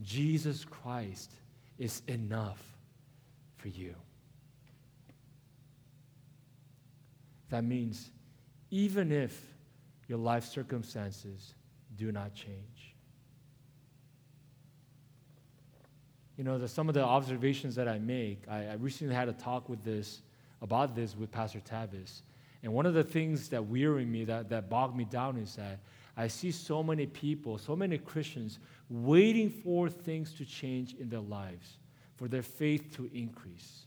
Jesus 0.00 0.64
Christ 0.64 1.32
is 1.78 2.02
enough 2.08 2.62
for 3.56 3.68
you. 3.68 3.94
That 7.50 7.64
means 7.64 8.10
even 8.70 9.12
if 9.12 9.40
your 10.08 10.18
life 10.18 10.44
circumstances 10.44 11.54
do 11.96 12.10
not 12.10 12.34
change. 12.34 12.94
You 16.38 16.44
know, 16.44 16.58
the, 16.58 16.66
some 16.66 16.88
of 16.88 16.94
the 16.94 17.04
observations 17.04 17.74
that 17.74 17.86
I 17.86 17.98
make, 17.98 18.42
I, 18.48 18.64
I 18.64 18.74
recently 18.74 19.14
had 19.14 19.28
a 19.28 19.32
talk 19.34 19.68
with 19.68 19.84
this, 19.84 20.22
about 20.62 20.96
this 20.96 21.14
with 21.16 21.30
Pastor 21.30 21.60
Tavis. 21.60 22.22
And 22.62 22.72
one 22.72 22.86
of 22.86 22.94
the 22.94 23.02
things 23.02 23.48
that 23.48 23.66
weary 23.66 24.04
me, 24.04 24.24
that, 24.24 24.48
that 24.50 24.70
bogged 24.70 24.96
me 24.96 25.04
down, 25.04 25.36
is 25.36 25.56
that 25.56 25.80
I 26.16 26.28
see 26.28 26.52
so 26.52 26.82
many 26.82 27.06
people, 27.06 27.58
so 27.58 27.74
many 27.74 27.98
Christians 27.98 28.58
waiting 28.88 29.50
for 29.50 29.88
things 29.88 30.32
to 30.34 30.44
change 30.44 30.94
in 30.94 31.08
their 31.08 31.20
lives, 31.20 31.78
for 32.16 32.28
their 32.28 32.42
faith 32.42 32.94
to 32.96 33.10
increase. 33.12 33.86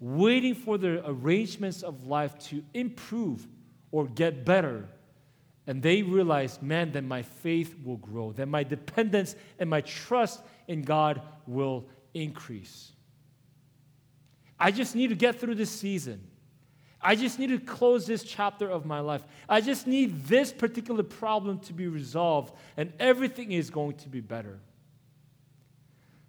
Waiting 0.00 0.54
for 0.54 0.76
the 0.76 1.02
arrangements 1.08 1.82
of 1.82 2.06
life 2.06 2.38
to 2.50 2.62
improve 2.74 3.46
or 3.90 4.06
get 4.06 4.44
better. 4.44 4.86
And 5.66 5.82
they 5.82 6.02
realize, 6.02 6.60
man, 6.60 6.92
that 6.92 7.04
my 7.04 7.22
faith 7.22 7.74
will 7.82 7.96
grow, 7.96 8.32
that 8.32 8.46
my 8.46 8.62
dependence 8.62 9.34
and 9.58 9.70
my 9.70 9.80
trust 9.80 10.42
in 10.68 10.82
God 10.82 11.22
will 11.46 11.86
increase. 12.12 12.92
I 14.60 14.70
just 14.70 14.94
need 14.94 15.08
to 15.08 15.14
get 15.14 15.40
through 15.40 15.54
this 15.54 15.70
season. 15.70 16.20
I 17.04 17.14
just 17.16 17.38
need 17.38 17.48
to 17.48 17.58
close 17.58 18.06
this 18.06 18.24
chapter 18.24 18.68
of 18.68 18.86
my 18.86 19.00
life. 19.00 19.22
I 19.46 19.60
just 19.60 19.86
need 19.86 20.24
this 20.24 20.52
particular 20.52 21.02
problem 21.02 21.58
to 21.60 21.74
be 21.74 21.86
resolved, 21.86 22.54
and 22.78 22.94
everything 22.98 23.52
is 23.52 23.68
going 23.68 23.96
to 23.96 24.08
be 24.08 24.20
better. 24.20 24.58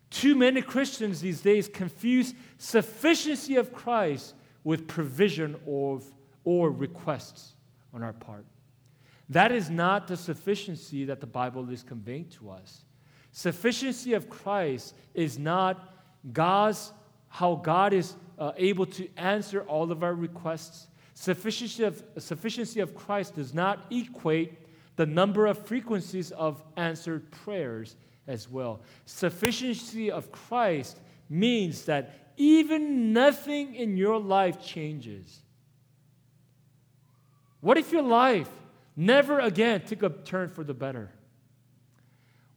Too 0.10 0.36
many 0.36 0.62
Christians 0.62 1.22
these 1.22 1.40
days 1.40 1.70
confuse 1.70 2.34
sufficiency 2.58 3.56
of 3.56 3.74
Christ 3.74 4.36
with 4.66 4.86
provision 4.88 5.56
of, 5.66 6.04
or 6.44 6.72
requests 6.72 7.54
on 7.94 8.04
our 8.04 8.14
part. 8.14 8.46
That 9.30 9.54
is 9.54 9.70
not 9.70 10.08
the 10.08 10.18
sufficiency 10.18 11.06
that 11.06 11.22
the 11.22 11.28
Bible 11.28 11.70
is 11.70 11.84
conveying 11.84 12.26
to 12.40 12.50
us. 12.50 12.84
Sufficiency 13.32 14.14
of 14.14 14.30
Christ 14.30 14.94
is 15.14 15.40
not 15.40 15.94
God's 16.34 16.92
how 17.28 17.56
God 17.56 17.92
is 17.94 18.16
uh, 18.38 18.52
able 18.58 18.86
to 18.86 19.08
answer 19.18 19.62
all 19.62 19.92
of 19.92 20.04
our 20.04 20.14
requests. 20.14 20.88
Sufficiency 21.14 21.84
of, 21.84 22.04
sufficiency 22.18 22.80
of 22.82 22.94
Christ 22.94 23.36
does 23.36 23.54
not 23.54 23.86
equate 23.90 24.54
the 24.96 25.06
number 25.06 25.46
of 25.46 25.66
frequencies 25.66 26.32
of 26.32 26.62
answered 26.78 27.30
prayers 27.32 27.96
as 28.28 28.50
well. 28.50 28.82
Sufficiency 29.06 30.12
of 30.12 30.32
Christ 30.32 31.00
means 31.30 31.86
that 31.86 32.34
even 32.38 33.14
nothing 33.14 33.76
in 33.76 33.98
your 33.98 34.20
life 34.20 34.62
changes. 34.62 35.42
What 37.62 37.78
if 37.78 37.92
your 37.92 38.04
life 38.04 38.50
never 38.96 39.40
again 39.40 39.82
took 39.82 40.04
a 40.04 40.10
turn 40.10 40.50
for 40.50 40.64
the 40.64 40.74
better? 40.74 41.12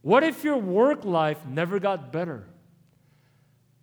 What 0.02 0.22
if 0.22 0.44
your 0.44 0.58
work 0.58 1.04
life 1.04 1.44
never 1.46 1.78
got 1.78 2.12
better? 2.12 2.44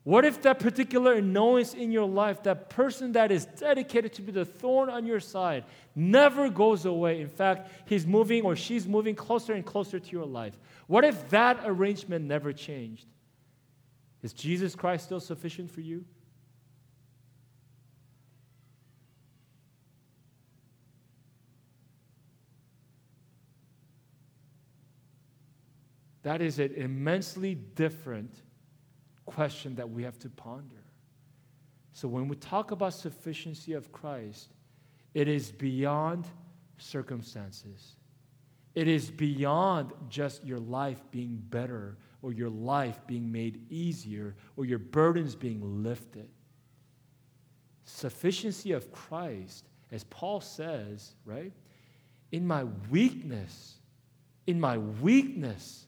What 0.05 0.23
if 0.23 0.43
that 0.43 0.59
particular 0.59 1.13
annoyance 1.13 1.73
in 1.73 1.91
your 1.91 2.07
life, 2.07 2.43
that 2.43 2.69
person 2.69 3.13
that 3.13 3.31
is 3.31 3.45
dedicated 3.45 4.13
to 4.13 4.21
be 4.21 4.31
the 4.31 4.45
thorn 4.45 4.87
on 4.87 5.07
your 5.07 5.19
side, 5.19 5.65
never 5.95 6.47
goes 6.47 6.85
away? 6.85 7.21
In 7.21 7.27
fact, 7.27 7.71
he's 7.87 8.05
moving 8.05 8.43
or 8.43 8.55
she's 8.55 8.87
moving 8.87 9.15
closer 9.15 9.53
and 9.53 9.65
closer 9.65 9.99
to 9.99 10.11
your 10.11 10.27
life. 10.27 10.53
What 10.85 11.05
if 11.05 11.27
that 11.29 11.61
arrangement 11.65 12.23
never 12.23 12.53
changed? 12.53 13.07
Is 14.21 14.31
Jesus 14.31 14.75
Christ 14.75 15.05
still 15.05 15.19
sufficient 15.19 15.71
for 15.71 15.81
you? 15.81 16.05
That 26.21 26.43
is 26.43 26.59
an 26.59 26.73
immensely 26.75 27.55
different 27.55 28.35
question 29.25 29.75
that 29.75 29.89
we 29.89 30.03
have 30.03 30.17
to 30.19 30.29
ponder. 30.29 30.83
So 31.93 32.07
when 32.07 32.27
we 32.27 32.35
talk 32.35 32.71
about 32.71 32.93
sufficiency 32.93 33.73
of 33.73 33.91
Christ, 33.91 34.49
it 35.13 35.27
is 35.27 35.51
beyond 35.51 36.27
circumstances. 36.77 37.95
It 38.73 38.89
is 38.89 39.09
beyond 39.09 39.93
just 40.09 40.43
your 40.43 40.59
life 40.59 41.01
being 41.11 41.41
better 41.49 41.97
or 42.21 42.33
your 42.33 42.49
life 42.49 42.99
being 43.07 43.31
made 43.31 43.71
easier 43.71 44.35
or 44.57 44.65
your 44.65 44.79
burdens 44.79 45.35
being 45.35 45.83
lifted. 45.83 46.27
Sufficiency 47.85 48.73
of 48.73 48.91
Christ, 48.91 49.69
as 49.91 50.03
Paul 50.05 50.41
says, 50.41 51.15
right? 51.23 51.53
In 52.31 52.45
my 52.45 52.65
weakness, 52.89 53.75
in 54.47 54.59
my 54.59 54.77
weakness, 54.77 55.87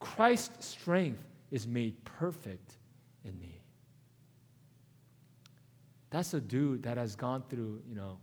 Christ's 0.00 0.66
strength 0.66 1.22
is 1.54 1.68
made 1.68 2.04
perfect 2.04 2.78
in 3.24 3.38
me. 3.38 3.62
That's 6.10 6.34
a 6.34 6.40
dude 6.40 6.82
that 6.82 6.96
has 6.96 7.14
gone 7.14 7.44
through, 7.48 7.80
you 7.88 7.94
know, 7.94 8.18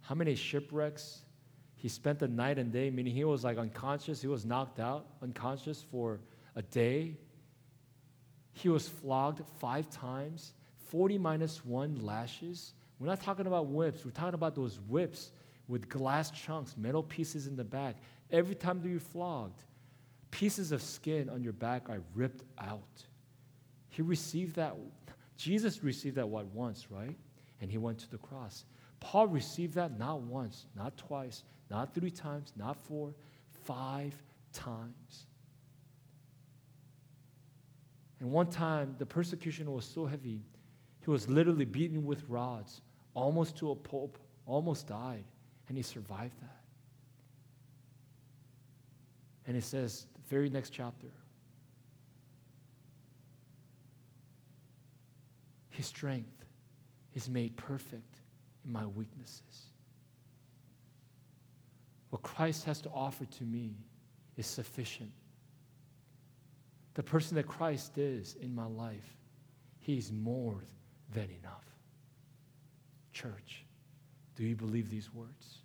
how 0.00 0.16
many 0.16 0.34
shipwrecks? 0.34 1.20
He 1.76 1.88
spent 1.88 2.18
the 2.18 2.26
night 2.26 2.58
and 2.58 2.72
day, 2.72 2.90
meaning 2.90 3.14
he 3.14 3.22
was 3.22 3.44
like 3.44 3.58
unconscious. 3.58 4.20
He 4.20 4.26
was 4.26 4.44
knocked 4.44 4.80
out, 4.80 5.06
unconscious 5.22 5.84
for 5.88 6.18
a 6.56 6.62
day. 6.62 7.16
He 8.54 8.68
was 8.68 8.88
flogged 8.88 9.42
five 9.60 9.88
times, 9.88 10.54
40 10.88 11.16
minus 11.18 11.64
one 11.64 12.04
lashes. 12.04 12.72
We're 12.98 13.06
not 13.06 13.20
talking 13.20 13.46
about 13.46 13.68
whips, 13.68 14.04
we're 14.04 14.10
talking 14.10 14.34
about 14.34 14.56
those 14.56 14.80
whips 14.88 15.30
with 15.68 15.88
glass 15.88 16.32
chunks, 16.32 16.76
metal 16.76 17.04
pieces 17.04 17.46
in 17.46 17.54
the 17.54 17.62
back. 17.62 17.98
Every 18.32 18.56
time 18.56 18.82
that 18.82 18.88
you're 18.88 18.98
flogged, 18.98 19.62
pieces 20.34 20.72
of 20.72 20.82
skin 20.82 21.28
on 21.28 21.42
your 21.42 21.52
back 21.52 21.88
are 21.88 22.02
ripped 22.14 22.44
out. 22.58 23.04
He 23.88 24.02
received 24.02 24.56
that. 24.56 24.74
Jesus 25.36 25.82
received 25.82 26.16
that 26.16 26.28
what 26.28 26.46
once, 26.46 26.86
right? 26.90 27.16
and 27.64 27.70
he 27.70 27.78
went 27.78 27.98
to 27.98 28.10
the 28.10 28.18
cross. 28.18 28.66
Paul 29.00 29.26
received 29.26 29.74
that 29.74 29.98
not 29.98 30.20
once, 30.20 30.66
not 30.76 30.98
twice, 30.98 31.44
not 31.70 31.94
three 31.94 32.10
times, 32.10 32.52
not 32.56 32.76
four, 32.76 33.14
five 33.64 34.14
times. 34.52 35.26
And 38.20 38.30
one 38.30 38.48
time, 38.48 38.94
the 38.98 39.06
persecution 39.06 39.72
was 39.72 39.86
so 39.86 40.04
heavy, 40.04 40.42
he 41.00 41.10
was 41.10 41.26
literally 41.26 41.64
beaten 41.64 42.04
with 42.04 42.22
rods, 42.28 42.82
almost 43.14 43.56
to 43.56 43.70
a 43.70 43.74
pulp, 43.74 44.18
almost 44.44 44.88
died, 44.88 45.24
and 45.68 45.76
he 45.78 45.82
survived 45.82 46.38
that. 46.42 46.60
And 49.46 49.56
it 49.56 49.64
says, 49.64 50.06
very 50.28 50.48
next 50.50 50.70
chapter, 50.70 51.08
his 55.70 55.86
strength 55.86 56.44
is 57.14 57.28
made 57.28 57.56
perfect 57.56 58.20
in 58.64 58.72
my 58.72 58.86
weaknesses. 58.86 59.66
What 62.10 62.22
Christ 62.22 62.64
has 62.64 62.80
to 62.82 62.90
offer 62.90 63.24
to 63.24 63.44
me 63.44 63.74
is 64.36 64.46
sufficient. 64.46 65.10
The 66.94 67.02
person 67.02 67.34
that 67.36 67.48
Christ 67.48 67.98
is 67.98 68.36
in 68.40 68.54
my 68.54 68.66
life, 68.66 69.16
he's 69.80 70.12
more 70.12 70.64
than 71.12 71.28
enough. 71.40 71.64
Church, 73.12 73.64
do 74.36 74.44
you 74.44 74.54
believe 74.54 74.90
these 74.90 75.12
words? 75.12 75.63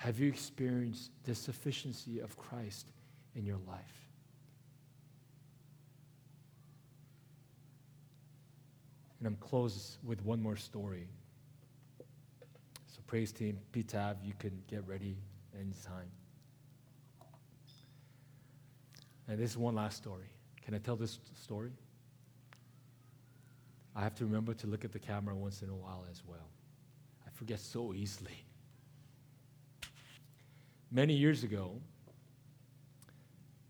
Have 0.00 0.18
you 0.18 0.28
experienced 0.28 1.10
the 1.24 1.34
sufficiency 1.34 2.20
of 2.20 2.34
Christ 2.38 2.86
in 3.34 3.44
your 3.44 3.58
life? 3.68 4.08
And 9.18 9.26
I'm 9.26 9.36
close 9.36 9.98
with 10.02 10.24
one 10.24 10.42
more 10.42 10.56
story. 10.56 11.06
So, 12.86 13.00
praise 13.06 13.30
team, 13.30 13.58
PTAV, 13.74 14.16
you 14.24 14.32
can 14.38 14.62
get 14.70 14.88
ready 14.88 15.18
anytime. 15.54 16.10
And 19.28 19.38
this 19.38 19.50
is 19.50 19.58
one 19.58 19.74
last 19.74 19.98
story. 19.98 20.30
Can 20.64 20.72
I 20.72 20.78
tell 20.78 20.96
this 20.96 21.18
story? 21.38 21.72
I 23.94 24.00
have 24.00 24.14
to 24.14 24.24
remember 24.24 24.54
to 24.54 24.66
look 24.66 24.86
at 24.86 24.92
the 24.92 24.98
camera 24.98 25.34
once 25.34 25.60
in 25.60 25.68
a 25.68 25.74
while 25.74 26.06
as 26.10 26.22
well. 26.26 26.48
I 27.26 27.30
forget 27.34 27.60
so 27.60 27.92
easily. 27.92 28.46
Many 30.90 31.14
years 31.14 31.44
ago, 31.44 31.72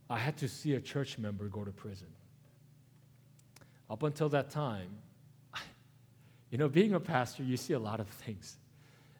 I 0.09 0.19
had 0.19 0.37
to 0.39 0.49
see 0.49 0.75
a 0.75 0.81
church 0.81 1.19
member 1.19 1.49
go 1.49 1.65
to 1.65 1.71
prison. 1.71 2.09
Up 3.89 4.03
until 4.03 4.29
that 4.31 4.51
time, 4.51 4.89
you 6.51 6.59
know, 6.59 6.69
being 6.69 6.95
a 6.95 7.01
pastor, 7.01 7.43
you 7.43 7.57
see 7.57 7.75
a 7.75 7.79
lot 7.79 8.01
of 8.01 8.09
things. 8.09 8.57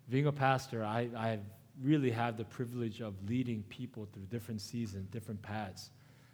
Being 0.09 0.27
a 0.27 0.33
pastor, 0.33 0.85
I, 0.85 1.09
I 1.17 1.39
really 1.83 2.11
have 2.11 2.37
the 2.37 2.45
privilege 2.45 3.01
of 3.01 3.15
leading 3.29 3.63
people 3.65 4.09
through 4.13 4.25
different 4.25 4.61
seasons, 4.61 5.09
different 5.11 5.41
paths, 5.43 5.91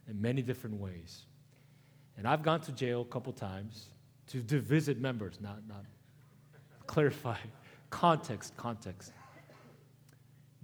in 0.08 0.20
many 0.20 0.42
different 0.42 0.80
ways. 0.80 1.26
And 2.16 2.26
I've 2.26 2.42
gone 2.42 2.60
to 2.62 2.72
jail 2.72 3.02
a 3.02 3.12
couple 3.12 3.32
times 3.32 3.88
to, 4.28 4.42
to 4.42 4.60
visit 4.60 4.98
members, 4.98 5.38
not, 5.40 5.58
not 5.68 5.84
clarify 6.86 7.36
context, 7.90 8.56
context. 8.56 9.12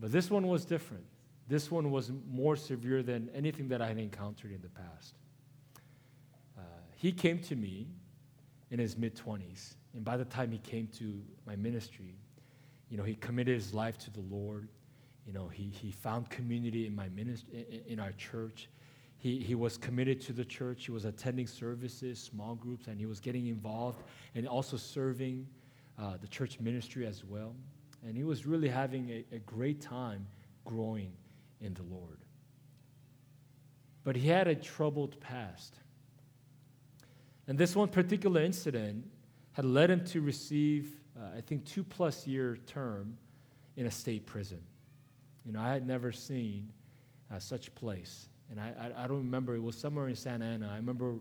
But 0.02 0.10
this 0.10 0.32
one 0.32 0.48
was 0.48 0.64
different. 0.64 1.04
This 1.46 1.70
one 1.70 1.92
was 1.92 2.10
more 2.28 2.56
severe 2.56 3.04
than 3.04 3.30
anything 3.32 3.68
that 3.68 3.80
I 3.80 3.86
had 3.86 3.98
encountered 3.98 4.50
in 4.50 4.60
the 4.60 4.68
past. 4.68 5.14
Uh, 6.58 6.62
he 6.96 7.12
came 7.12 7.38
to 7.44 7.54
me 7.54 7.86
in 8.72 8.80
his 8.80 8.98
mid 8.98 9.14
20s 9.14 9.74
and 9.94 10.04
by 10.04 10.16
the 10.16 10.24
time 10.24 10.50
he 10.50 10.58
came 10.58 10.88
to 10.98 11.22
my 11.46 11.54
ministry, 11.54 12.16
you 12.90 12.96
know, 12.96 13.04
he 13.04 13.14
committed 13.14 13.54
his 13.54 13.72
life 13.72 13.96
to 13.98 14.10
the 14.10 14.22
Lord. 14.22 14.68
You 15.24 15.32
know, 15.32 15.46
he, 15.46 15.64
he 15.68 15.92
found 15.92 16.28
community 16.30 16.84
in 16.84 16.96
my 16.96 17.08
ministry, 17.10 17.84
in, 17.86 18.00
our 18.00 18.12
church. 18.12 18.68
He, 19.18 19.38
he 19.38 19.54
was 19.54 19.76
committed 19.76 20.20
to 20.22 20.32
the 20.32 20.44
church. 20.44 20.86
He 20.86 20.90
was 20.90 21.04
attending 21.04 21.46
services, 21.46 22.18
small 22.18 22.56
groups, 22.56 22.88
and 22.88 22.98
he 22.98 23.06
was 23.06 23.20
getting 23.20 23.46
involved 23.46 24.02
and 24.34 24.48
also 24.48 24.76
serving 24.76 25.46
uh, 25.96 26.16
the 26.20 26.26
church 26.26 26.58
ministry 26.58 27.06
as 27.06 27.22
well. 27.24 27.54
And 28.06 28.16
he 28.16 28.24
was 28.24 28.46
really 28.46 28.68
having 28.68 29.10
a, 29.10 29.36
a 29.36 29.38
great 29.38 29.80
time 29.80 30.26
growing 30.64 31.12
in 31.60 31.74
the 31.74 31.82
Lord. 31.84 32.18
But 34.04 34.16
he 34.16 34.28
had 34.28 34.48
a 34.48 34.54
troubled 34.54 35.20
past. 35.20 35.76
And 37.46 37.56
this 37.56 37.76
one 37.76 37.88
particular 37.88 38.42
incident 38.42 39.04
had 39.52 39.64
led 39.64 39.90
him 39.90 40.04
to 40.06 40.20
receive, 40.20 41.00
uh, 41.16 41.36
I 41.36 41.40
think, 41.40 41.64
two 41.64 41.84
plus 41.84 42.26
year 42.26 42.58
term 42.66 43.16
in 43.76 43.86
a 43.86 43.90
state 43.90 44.26
prison. 44.26 44.60
You 45.44 45.52
know, 45.52 45.60
I 45.60 45.72
had 45.72 45.86
never 45.86 46.12
seen 46.12 46.70
uh, 47.32 47.38
such 47.38 47.74
place. 47.74 48.28
And 48.50 48.60
I, 48.60 48.72
I, 48.78 49.04
I, 49.04 49.06
don't 49.06 49.18
remember, 49.18 49.54
it 49.54 49.62
was 49.62 49.76
somewhere 49.76 50.08
in 50.08 50.16
Santa 50.16 50.44
Ana. 50.44 50.70
I 50.72 50.76
remember 50.76 51.14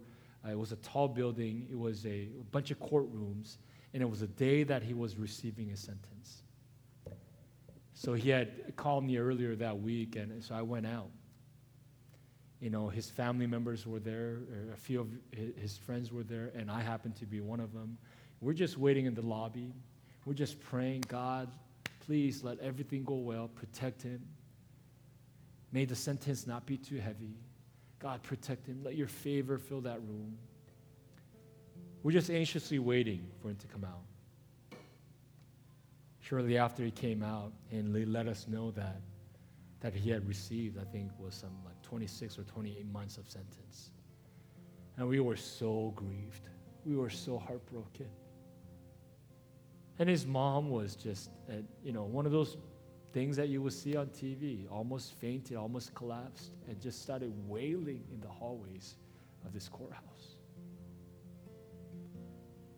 uh, 0.45 0.51
it 0.51 0.57
was 0.57 0.71
a 0.71 0.75
tall 0.77 1.07
building, 1.07 1.67
it 1.71 1.77
was 1.77 2.05
a, 2.05 2.27
a 2.39 2.43
bunch 2.51 2.71
of 2.71 2.79
courtrooms, 2.79 3.57
and 3.93 4.01
it 4.01 4.09
was 4.09 4.21
a 4.21 4.27
day 4.27 4.63
that 4.63 4.83
he 4.83 4.93
was 4.93 5.17
receiving 5.17 5.69
his 5.69 5.79
sentence. 5.79 6.43
So 8.01 8.13
he 8.13 8.31
had 8.31 8.75
called 8.77 9.03
me 9.03 9.19
earlier 9.19 9.55
that 9.57 9.79
week, 9.79 10.15
and 10.15 10.43
so 10.43 10.55
I 10.55 10.63
went 10.63 10.87
out. 10.87 11.11
You 12.59 12.71
know, 12.71 12.89
his 12.89 13.11
family 13.11 13.45
members 13.45 13.85
were 13.85 13.99
there, 13.99 14.39
a 14.73 14.75
few 14.75 15.01
of 15.01 15.07
his 15.31 15.77
friends 15.77 16.11
were 16.11 16.23
there, 16.23 16.51
and 16.55 16.71
I 16.71 16.81
happened 16.81 17.15
to 17.17 17.27
be 17.27 17.41
one 17.41 17.59
of 17.59 17.73
them. 17.73 17.99
We're 18.39 18.53
just 18.53 18.79
waiting 18.79 19.05
in 19.05 19.13
the 19.13 19.21
lobby. 19.21 19.71
We're 20.25 20.33
just 20.33 20.59
praying, 20.59 21.03
God, 21.09 21.47
please 22.07 22.43
let 22.43 22.57
everything 22.57 23.03
go 23.03 23.13
well. 23.13 23.49
Protect 23.49 24.01
him. 24.01 24.25
May 25.71 25.85
the 25.85 25.95
sentence 25.95 26.47
not 26.47 26.65
be 26.65 26.77
too 26.77 26.97
heavy. 26.97 27.35
God, 27.99 28.23
protect 28.23 28.65
him. 28.65 28.81
Let 28.83 28.95
your 28.95 29.09
favor 29.09 29.59
fill 29.59 29.81
that 29.81 30.01
room. 30.01 30.39
We're 32.01 32.13
just 32.13 32.31
anxiously 32.31 32.79
waiting 32.79 33.27
for 33.43 33.49
him 33.49 33.57
to 33.57 33.67
come 33.67 33.83
out. 33.83 34.01
Shortly 36.31 36.57
after 36.57 36.85
he 36.85 36.91
came 36.91 37.23
out, 37.23 37.51
and 37.71 38.13
let 38.13 38.25
us 38.25 38.47
know 38.47 38.71
that, 38.71 39.01
that 39.81 39.93
he 39.93 40.09
had 40.09 40.25
received, 40.25 40.77
I 40.79 40.85
think, 40.85 41.11
was 41.19 41.35
some 41.35 41.51
like 41.65 41.81
26 41.81 42.39
or 42.39 42.43
28 42.43 42.89
months 42.89 43.17
of 43.17 43.29
sentence. 43.29 43.91
And 44.95 45.09
we 45.09 45.19
were 45.19 45.35
so 45.35 45.91
grieved. 45.93 46.47
We 46.85 46.95
were 46.95 47.09
so 47.09 47.37
heartbroken. 47.37 48.07
And 49.99 50.07
his 50.07 50.25
mom 50.25 50.69
was 50.69 50.95
just, 50.95 51.31
at, 51.49 51.65
you 51.83 51.91
know, 51.91 52.05
one 52.05 52.25
of 52.25 52.31
those 52.31 52.55
things 53.11 53.35
that 53.35 53.49
you 53.49 53.61
would 53.61 53.73
see 53.73 53.97
on 53.97 54.07
TV, 54.07 54.71
almost 54.71 55.11
fainted, 55.15 55.57
almost 55.57 55.93
collapsed, 55.95 56.53
and 56.69 56.79
just 56.79 57.01
started 57.01 57.33
wailing 57.45 58.05
in 58.09 58.21
the 58.21 58.29
hallways 58.29 58.95
of 59.45 59.51
this 59.51 59.67
courthouse. 59.67 60.37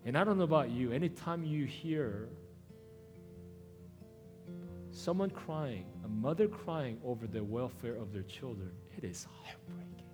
And 0.05 0.17
I 0.17 0.23
don't 0.23 0.39
know 0.39 0.43
about 0.43 0.71
you, 0.71 0.91
anytime 0.91 1.43
you 1.43 1.65
hear 1.65 2.29
someone 4.91 5.29
crying, 5.29 5.85
a 6.05 6.07
mother 6.07 6.47
crying 6.47 6.99
over 7.03 7.27
the 7.27 7.43
welfare 7.43 7.95
of 7.95 8.13
their 8.13 8.23
children, 8.23 8.71
it 8.97 9.03
is 9.03 9.27
heartbreaking. 9.43 10.05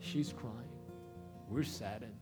She's 0.00 0.32
crying. 0.32 0.54
We're 1.48 1.64
saddened. 1.64 2.12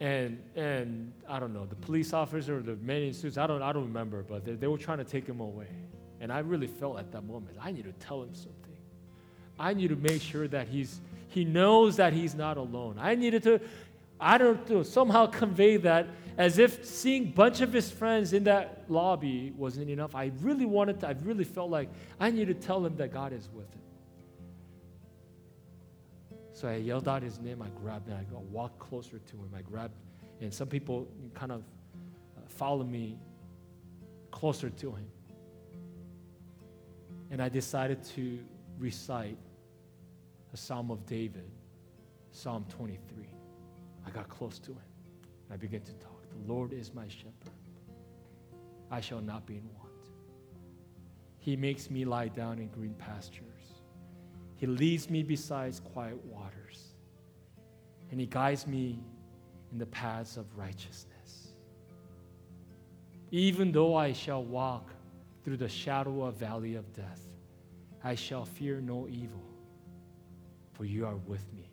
And, 0.00 0.42
and 0.56 1.12
I 1.28 1.38
don't 1.38 1.52
know, 1.52 1.66
the 1.66 1.74
police 1.74 2.14
officer 2.14 2.56
or 2.56 2.62
the 2.62 2.76
man 2.76 3.02
in 3.02 3.12
suits, 3.12 3.36
I 3.36 3.46
don't, 3.46 3.60
I 3.60 3.72
don't 3.72 3.84
remember, 3.84 4.22
but 4.22 4.46
they, 4.46 4.52
they 4.54 4.66
were 4.66 4.78
trying 4.78 4.98
to 4.98 5.04
take 5.04 5.26
him 5.26 5.40
away. 5.40 5.68
And 6.20 6.32
I 6.32 6.38
really 6.38 6.66
felt 6.66 6.98
at 6.98 7.12
that 7.12 7.24
moment, 7.24 7.58
I 7.60 7.70
need 7.70 7.84
to 7.84 7.92
tell 7.92 8.22
him 8.22 8.34
something. 8.34 8.54
I 9.58 9.74
need 9.74 9.88
to 9.88 9.96
make 9.96 10.22
sure 10.22 10.48
that 10.48 10.68
he's, 10.68 11.02
he 11.28 11.44
knows 11.44 11.96
that 11.96 12.14
he's 12.14 12.34
not 12.34 12.56
alone. 12.56 12.96
I 12.98 13.14
needed 13.14 13.42
to, 13.42 13.60
I 14.20 14.38
don't 14.38 14.68
know, 14.68 14.82
somehow 14.82 15.26
convey 15.26 15.78
that 15.78 16.08
as 16.36 16.58
if 16.58 16.84
seeing 16.84 17.24
a 17.24 17.30
bunch 17.30 17.60
of 17.60 17.72
his 17.72 17.90
friends 17.90 18.32
in 18.32 18.44
that 18.44 18.84
lobby 18.88 19.52
wasn't 19.56 19.90
enough. 19.90 20.14
I 20.14 20.30
really 20.40 20.66
wanted 20.66 21.00
to, 21.00 21.08
I 21.08 21.14
really 21.22 21.44
felt 21.44 21.70
like 21.70 21.88
I 22.18 22.30
need 22.30 22.48
to 22.48 22.54
tell 22.54 22.84
him 22.84 22.96
that 22.96 23.12
God 23.12 23.32
is 23.32 23.48
with 23.52 23.70
him. 23.72 23.80
So 26.52 26.68
I 26.68 26.76
yelled 26.76 27.08
out 27.08 27.22
his 27.22 27.38
name. 27.40 27.62
I 27.62 27.68
grabbed 27.80 28.08
him. 28.08 28.18
I 28.18 28.38
walked 28.50 28.78
closer 28.78 29.18
to 29.18 29.36
him. 29.36 29.50
I 29.56 29.62
grabbed, 29.62 29.94
and 30.42 30.52
some 30.52 30.68
people 30.68 31.08
kind 31.34 31.52
of 31.52 31.60
uh, 31.60 32.40
followed 32.48 32.90
me 32.90 33.18
closer 34.30 34.68
to 34.68 34.90
him. 34.90 35.06
And 37.30 37.40
I 37.40 37.48
decided 37.48 38.04
to 38.16 38.38
recite 38.78 39.38
a 40.52 40.56
Psalm 40.56 40.90
of 40.90 41.06
David, 41.06 41.48
Psalm 42.30 42.66
23. 42.68 43.26
I 44.06 44.10
got 44.10 44.28
close 44.28 44.58
to 44.60 44.72
him. 44.72 44.78
And 45.44 45.54
I 45.54 45.56
began 45.56 45.80
to 45.82 45.92
talk. 45.94 46.22
The 46.30 46.52
Lord 46.52 46.72
is 46.72 46.94
my 46.94 47.08
shepherd. 47.08 47.54
I 48.90 49.00
shall 49.00 49.20
not 49.20 49.46
be 49.46 49.56
in 49.56 49.64
want. 49.78 49.90
He 51.38 51.56
makes 51.56 51.90
me 51.90 52.04
lie 52.04 52.28
down 52.28 52.58
in 52.58 52.68
green 52.68 52.94
pastures. 52.94 53.46
He 54.56 54.66
leads 54.66 55.08
me 55.08 55.22
beside 55.22 55.74
quiet 55.92 56.22
waters. 56.24 56.94
and 58.10 58.20
He 58.20 58.26
guides 58.26 58.66
me 58.66 58.98
in 59.72 59.78
the 59.78 59.86
paths 59.86 60.36
of 60.36 60.44
righteousness. 60.56 61.54
Even 63.30 63.70
though 63.72 63.94
I 63.94 64.12
shall 64.12 64.44
walk 64.44 64.90
through 65.44 65.56
the 65.56 65.68
shadow 65.68 66.24
of 66.24 66.34
valley 66.34 66.74
of 66.74 66.92
death, 66.92 67.22
I 68.02 68.14
shall 68.14 68.44
fear 68.44 68.80
no 68.80 69.06
evil, 69.08 69.42
for 70.72 70.84
you 70.84 71.06
are 71.06 71.16
with 71.16 71.50
me. 71.54 71.69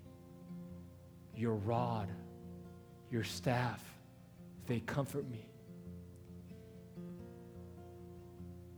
Your 1.38 1.54
rod, 1.54 2.10
your 3.12 3.24
staff, 3.24 3.84
they 4.66 4.80
comfort 4.80 5.30
me. 5.30 5.46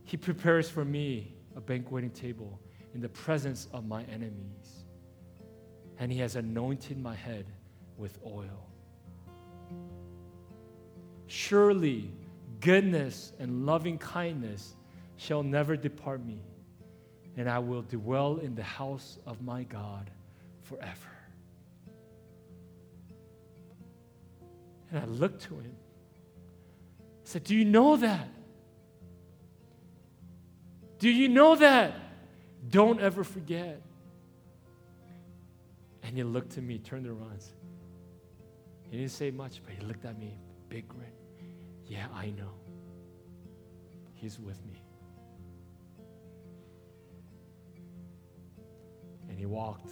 He 0.04 0.18
prepares 0.18 0.68
for 0.68 0.84
me 0.84 1.34
a 1.56 1.60
banqueting 1.60 2.10
table 2.10 2.60
in 2.94 3.00
the 3.00 3.08
presence 3.08 3.66
of 3.72 3.86
my 3.86 4.02
enemies, 4.04 4.84
and 5.98 6.12
He 6.12 6.18
has 6.18 6.36
anointed 6.36 7.00
my 7.02 7.14
head 7.14 7.46
with 7.96 8.18
oil. 8.26 8.68
Surely, 11.28 12.12
goodness 12.60 13.32
and 13.38 13.64
loving 13.64 13.96
kindness 13.96 14.74
shall 15.16 15.42
never 15.42 15.76
depart 15.76 16.22
me, 16.26 16.42
and 17.38 17.48
I 17.48 17.58
will 17.58 17.82
dwell 17.82 18.36
in 18.36 18.54
the 18.54 18.62
house 18.62 19.18
of 19.24 19.40
my 19.40 19.62
God 19.62 20.10
forever. 20.62 21.19
And 24.90 25.00
I 25.00 25.06
looked 25.06 25.42
to 25.44 25.54
him. 25.54 25.76
I 26.98 27.04
said, 27.24 27.44
Do 27.44 27.54
you 27.54 27.64
know 27.64 27.96
that? 27.96 28.28
Do 30.98 31.08
you 31.08 31.28
know 31.28 31.56
that? 31.56 31.94
Don't 32.68 33.00
ever 33.00 33.24
forget. 33.24 33.80
And 36.02 36.16
he 36.16 36.22
looked 36.22 36.58
at 36.58 36.64
me, 36.64 36.78
turned 36.78 37.06
around. 37.06 37.42
He 38.90 38.98
didn't 38.98 39.12
say 39.12 39.30
much, 39.30 39.62
but 39.64 39.74
he 39.74 39.86
looked 39.86 40.04
at 40.04 40.18
me, 40.18 40.36
big 40.68 40.88
grin. 40.88 41.12
Yeah, 41.86 42.06
I 42.14 42.30
know. 42.30 42.50
He's 44.14 44.38
with 44.38 44.60
me. 44.66 44.82
And 49.28 49.38
he 49.38 49.46
walked 49.46 49.90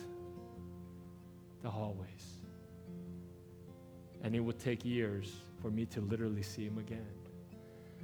the 1.62 1.70
hallways. 1.70 2.37
And 4.28 4.36
it 4.36 4.40
would 4.40 4.58
take 4.58 4.84
years 4.84 5.36
for 5.62 5.70
me 5.70 5.86
to 5.86 6.02
literally 6.02 6.42
see 6.42 6.66
him 6.66 6.76
again. 6.76 7.06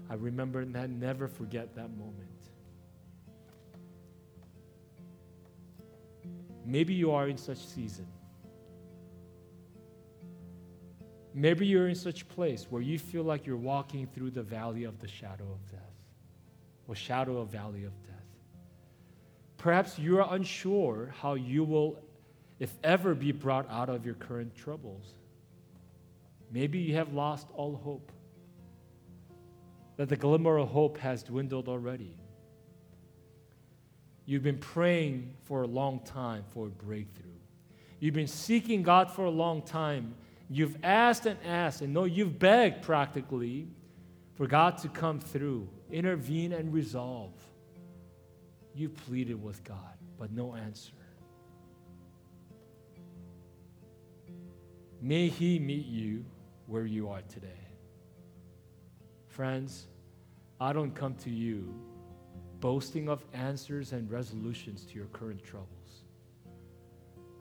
I 0.08 0.14
remember 0.14 0.64
that, 0.64 0.88
never 0.88 1.28
forget 1.28 1.76
that 1.76 1.90
moment. 1.98 2.30
Maybe 6.64 6.94
you 6.94 7.10
are 7.10 7.28
in 7.28 7.36
such 7.36 7.58
season. 7.58 8.06
Maybe 11.34 11.66
you're 11.66 11.88
in 11.88 11.94
such 11.94 12.26
place 12.30 12.68
where 12.70 12.80
you 12.80 12.98
feel 12.98 13.24
like 13.24 13.46
you're 13.46 13.58
walking 13.58 14.06
through 14.06 14.30
the 14.30 14.42
valley 14.42 14.84
of 14.84 14.98
the 15.02 15.08
shadow 15.08 15.44
of 15.44 15.70
death, 15.70 15.92
or 16.88 16.94
shadow 16.94 17.36
of 17.36 17.50
valley 17.50 17.84
of 17.84 17.92
death. 18.02 18.14
Perhaps 19.58 19.98
you 19.98 20.18
are 20.20 20.34
unsure 20.34 21.12
how 21.20 21.34
you 21.34 21.64
will, 21.64 21.98
if 22.60 22.72
ever, 22.82 23.14
be 23.14 23.30
brought 23.30 23.70
out 23.70 23.90
of 23.90 24.06
your 24.06 24.14
current 24.14 24.56
troubles. 24.56 25.16
Maybe 26.54 26.78
you 26.78 26.94
have 26.94 27.12
lost 27.12 27.48
all 27.52 27.76
hope, 27.76 28.10
that 29.96 30.08
the 30.08 30.16
glimmer 30.16 30.56
of 30.56 30.68
hope 30.68 30.96
has 30.98 31.22
dwindled 31.22 31.68
already. 31.68 32.16
You've 34.24 34.42
been 34.42 34.58
praying 34.58 35.34
for 35.42 35.64
a 35.64 35.66
long 35.66 36.00
time 36.00 36.44
for 36.54 36.68
a 36.68 36.70
breakthrough. 36.70 37.30
You've 38.00 38.14
been 38.14 38.26
seeking 38.26 38.82
God 38.82 39.10
for 39.10 39.26
a 39.26 39.30
long 39.30 39.60
time 39.60 40.14
You've 40.50 40.76
asked 40.82 41.26
and 41.26 41.38
asked, 41.44 41.80
and 41.80 41.92
no, 41.94 42.04
you've 42.04 42.38
begged 42.38 42.82
practically 42.82 43.68
for 44.34 44.46
God 44.46 44.78
to 44.78 44.88
come 44.88 45.18
through, 45.18 45.68
intervene, 45.90 46.52
and 46.52 46.72
resolve. 46.72 47.32
You 48.74 48.88
pleaded 48.88 49.42
with 49.42 49.64
God, 49.64 49.96
but 50.18 50.32
no 50.32 50.54
answer. 50.54 50.92
May 55.00 55.28
He 55.28 55.58
meet 55.58 55.86
you 55.86 56.24
where 56.66 56.86
you 56.86 57.08
are 57.08 57.22
today. 57.22 57.48
Friends, 59.28 59.88
I 60.60 60.72
don't 60.72 60.94
come 60.94 61.14
to 61.16 61.30
you 61.30 61.74
boasting 62.60 63.08
of 63.08 63.24
answers 63.34 63.92
and 63.92 64.10
resolutions 64.10 64.84
to 64.86 64.94
your 64.94 65.06
current 65.06 65.42
troubles. 65.42 66.04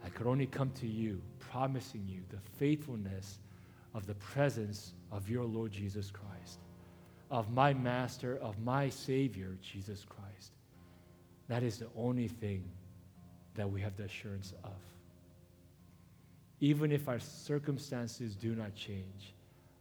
I 0.03 0.09
could 0.09 0.27
only 0.27 0.47
come 0.47 0.71
to 0.71 0.87
you 0.87 1.21
promising 1.39 2.05
you 2.07 2.21
the 2.29 2.41
faithfulness 2.57 3.39
of 3.93 4.05
the 4.05 4.15
presence 4.15 4.93
of 5.11 5.29
your 5.29 5.45
Lord 5.45 5.71
Jesus 5.71 6.11
Christ, 6.11 6.59
of 7.31 7.51
my 7.51 7.73
Master, 7.73 8.37
of 8.41 8.59
my 8.59 8.89
Savior, 8.89 9.57
Jesus 9.61 10.03
Christ. 10.03 10.51
That 11.47 11.63
is 11.63 11.77
the 11.77 11.87
only 11.95 12.27
thing 12.27 12.69
that 13.55 13.69
we 13.69 13.81
have 13.81 13.95
the 13.95 14.03
assurance 14.03 14.53
of. 14.63 14.92
Even 16.63 16.93
if 16.93 17.09
our 17.09 17.19
circumstances 17.19 18.37
do 18.37 18.55
not 18.55 18.73
change, 18.73 19.33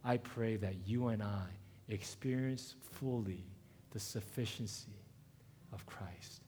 I 0.03 0.17
pray 0.17 0.57
that 0.57 0.75
you 0.85 1.07
and 1.07 1.23
I 1.23 1.45
experience 1.87 2.75
fully 2.91 3.45
the 3.91 4.01
sufficiency 4.01 4.91
of 5.71 5.85
Christ 5.85 6.41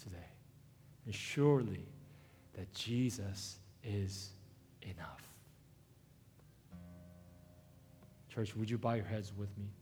today. 0.00 0.16
And 1.06 1.12
surely 1.12 1.88
that 2.52 2.72
Jesus 2.72 3.58
is 3.82 4.30
enough. 4.82 5.24
Church, 8.32 8.54
would 8.54 8.70
you 8.70 8.78
bow 8.78 8.92
your 8.92 9.04
heads 9.04 9.32
with 9.36 9.50
me? 9.58 9.72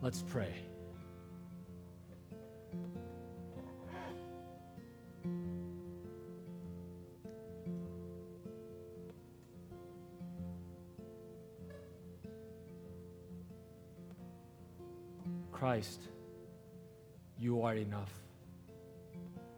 Let's 0.00 0.22
pray. 0.22 0.54
Christ 15.52 16.00
you 17.38 17.62
are 17.62 17.74
enough. 17.74 18.12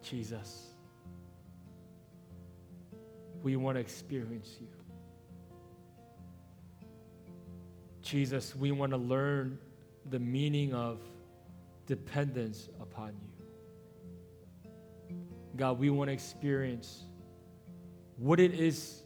Jesus, 0.02 0.68
we 3.42 3.56
want 3.56 3.76
to 3.76 3.80
experience 3.80 4.56
you. 4.60 4.68
Jesus, 8.02 8.54
we 8.54 8.70
want 8.70 8.92
to 8.92 8.98
learn 8.98 9.58
the 10.10 10.18
meaning 10.18 10.74
of 10.74 10.98
dependence 11.86 12.68
upon 12.80 13.08
you. 13.08 13.29
God, 15.60 15.78
we 15.78 15.90
want 15.90 16.08
to 16.08 16.14
experience 16.14 17.04
what 18.16 18.40
it 18.40 18.54
is 18.54 19.02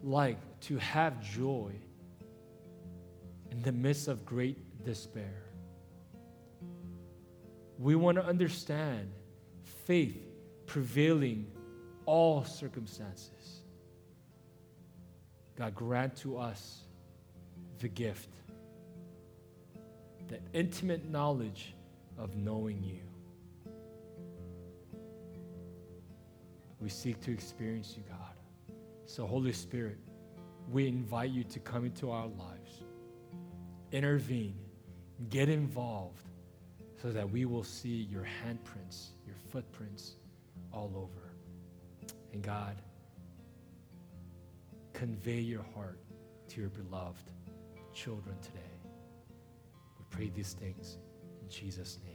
like 0.00 0.38
to 0.60 0.78
have 0.78 1.20
joy 1.20 1.72
in 3.50 3.60
the 3.62 3.72
midst 3.72 4.06
of 4.06 4.24
great 4.24 4.84
despair. 4.84 5.42
We 7.76 7.96
want 7.96 8.18
to 8.18 8.24
understand 8.24 9.10
faith 9.84 10.16
prevailing 10.66 11.50
all 12.06 12.44
circumstances. 12.44 13.62
God, 15.56 15.74
grant 15.74 16.14
to 16.18 16.38
us 16.38 16.82
the 17.80 17.88
gift, 17.88 18.28
that 20.28 20.42
intimate 20.52 21.10
knowledge 21.10 21.74
of 22.16 22.36
knowing 22.36 22.84
you. 22.84 23.11
We 26.82 26.88
seek 26.88 27.20
to 27.20 27.32
experience 27.32 27.94
you, 27.96 28.02
God. 28.08 28.76
So, 29.06 29.24
Holy 29.24 29.52
Spirit, 29.52 29.98
we 30.68 30.88
invite 30.88 31.30
you 31.30 31.44
to 31.44 31.60
come 31.60 31.84
into 31.84 32.10
our 32.10 32.26
lives, 32.26 32.82
intervene, 33.92 34.56
get 35.30 35.48
involved 35.48 36.24
so 37.00 37.12
that 37.12 37.30
we 37.30 37.44
will 37.44 37.62
see 37.62 38.08
your 38.10 38.22
handprints, 38.22 39.10
your 39.26 39.36
footprints 39.50 40.16
all 40.72 40.92
over. 40.96 41.32
And 42.32 42.42
God, 42.42 42.76
convey 44.92 45.40
your 45.40 45.64
heart 45.74 46.00
to 46.48 46.60
your 46.60 46.70
beloved 46.70 47.30
children 47.94 48.34
today. 48.40 48.58
We 49.98 50.04
pray 50.10 50.32
these 50.34 50.54
things 50.54 50.98
in 51.42 51.48
Jesus' 51.48 51.98
name. 52.04 52.11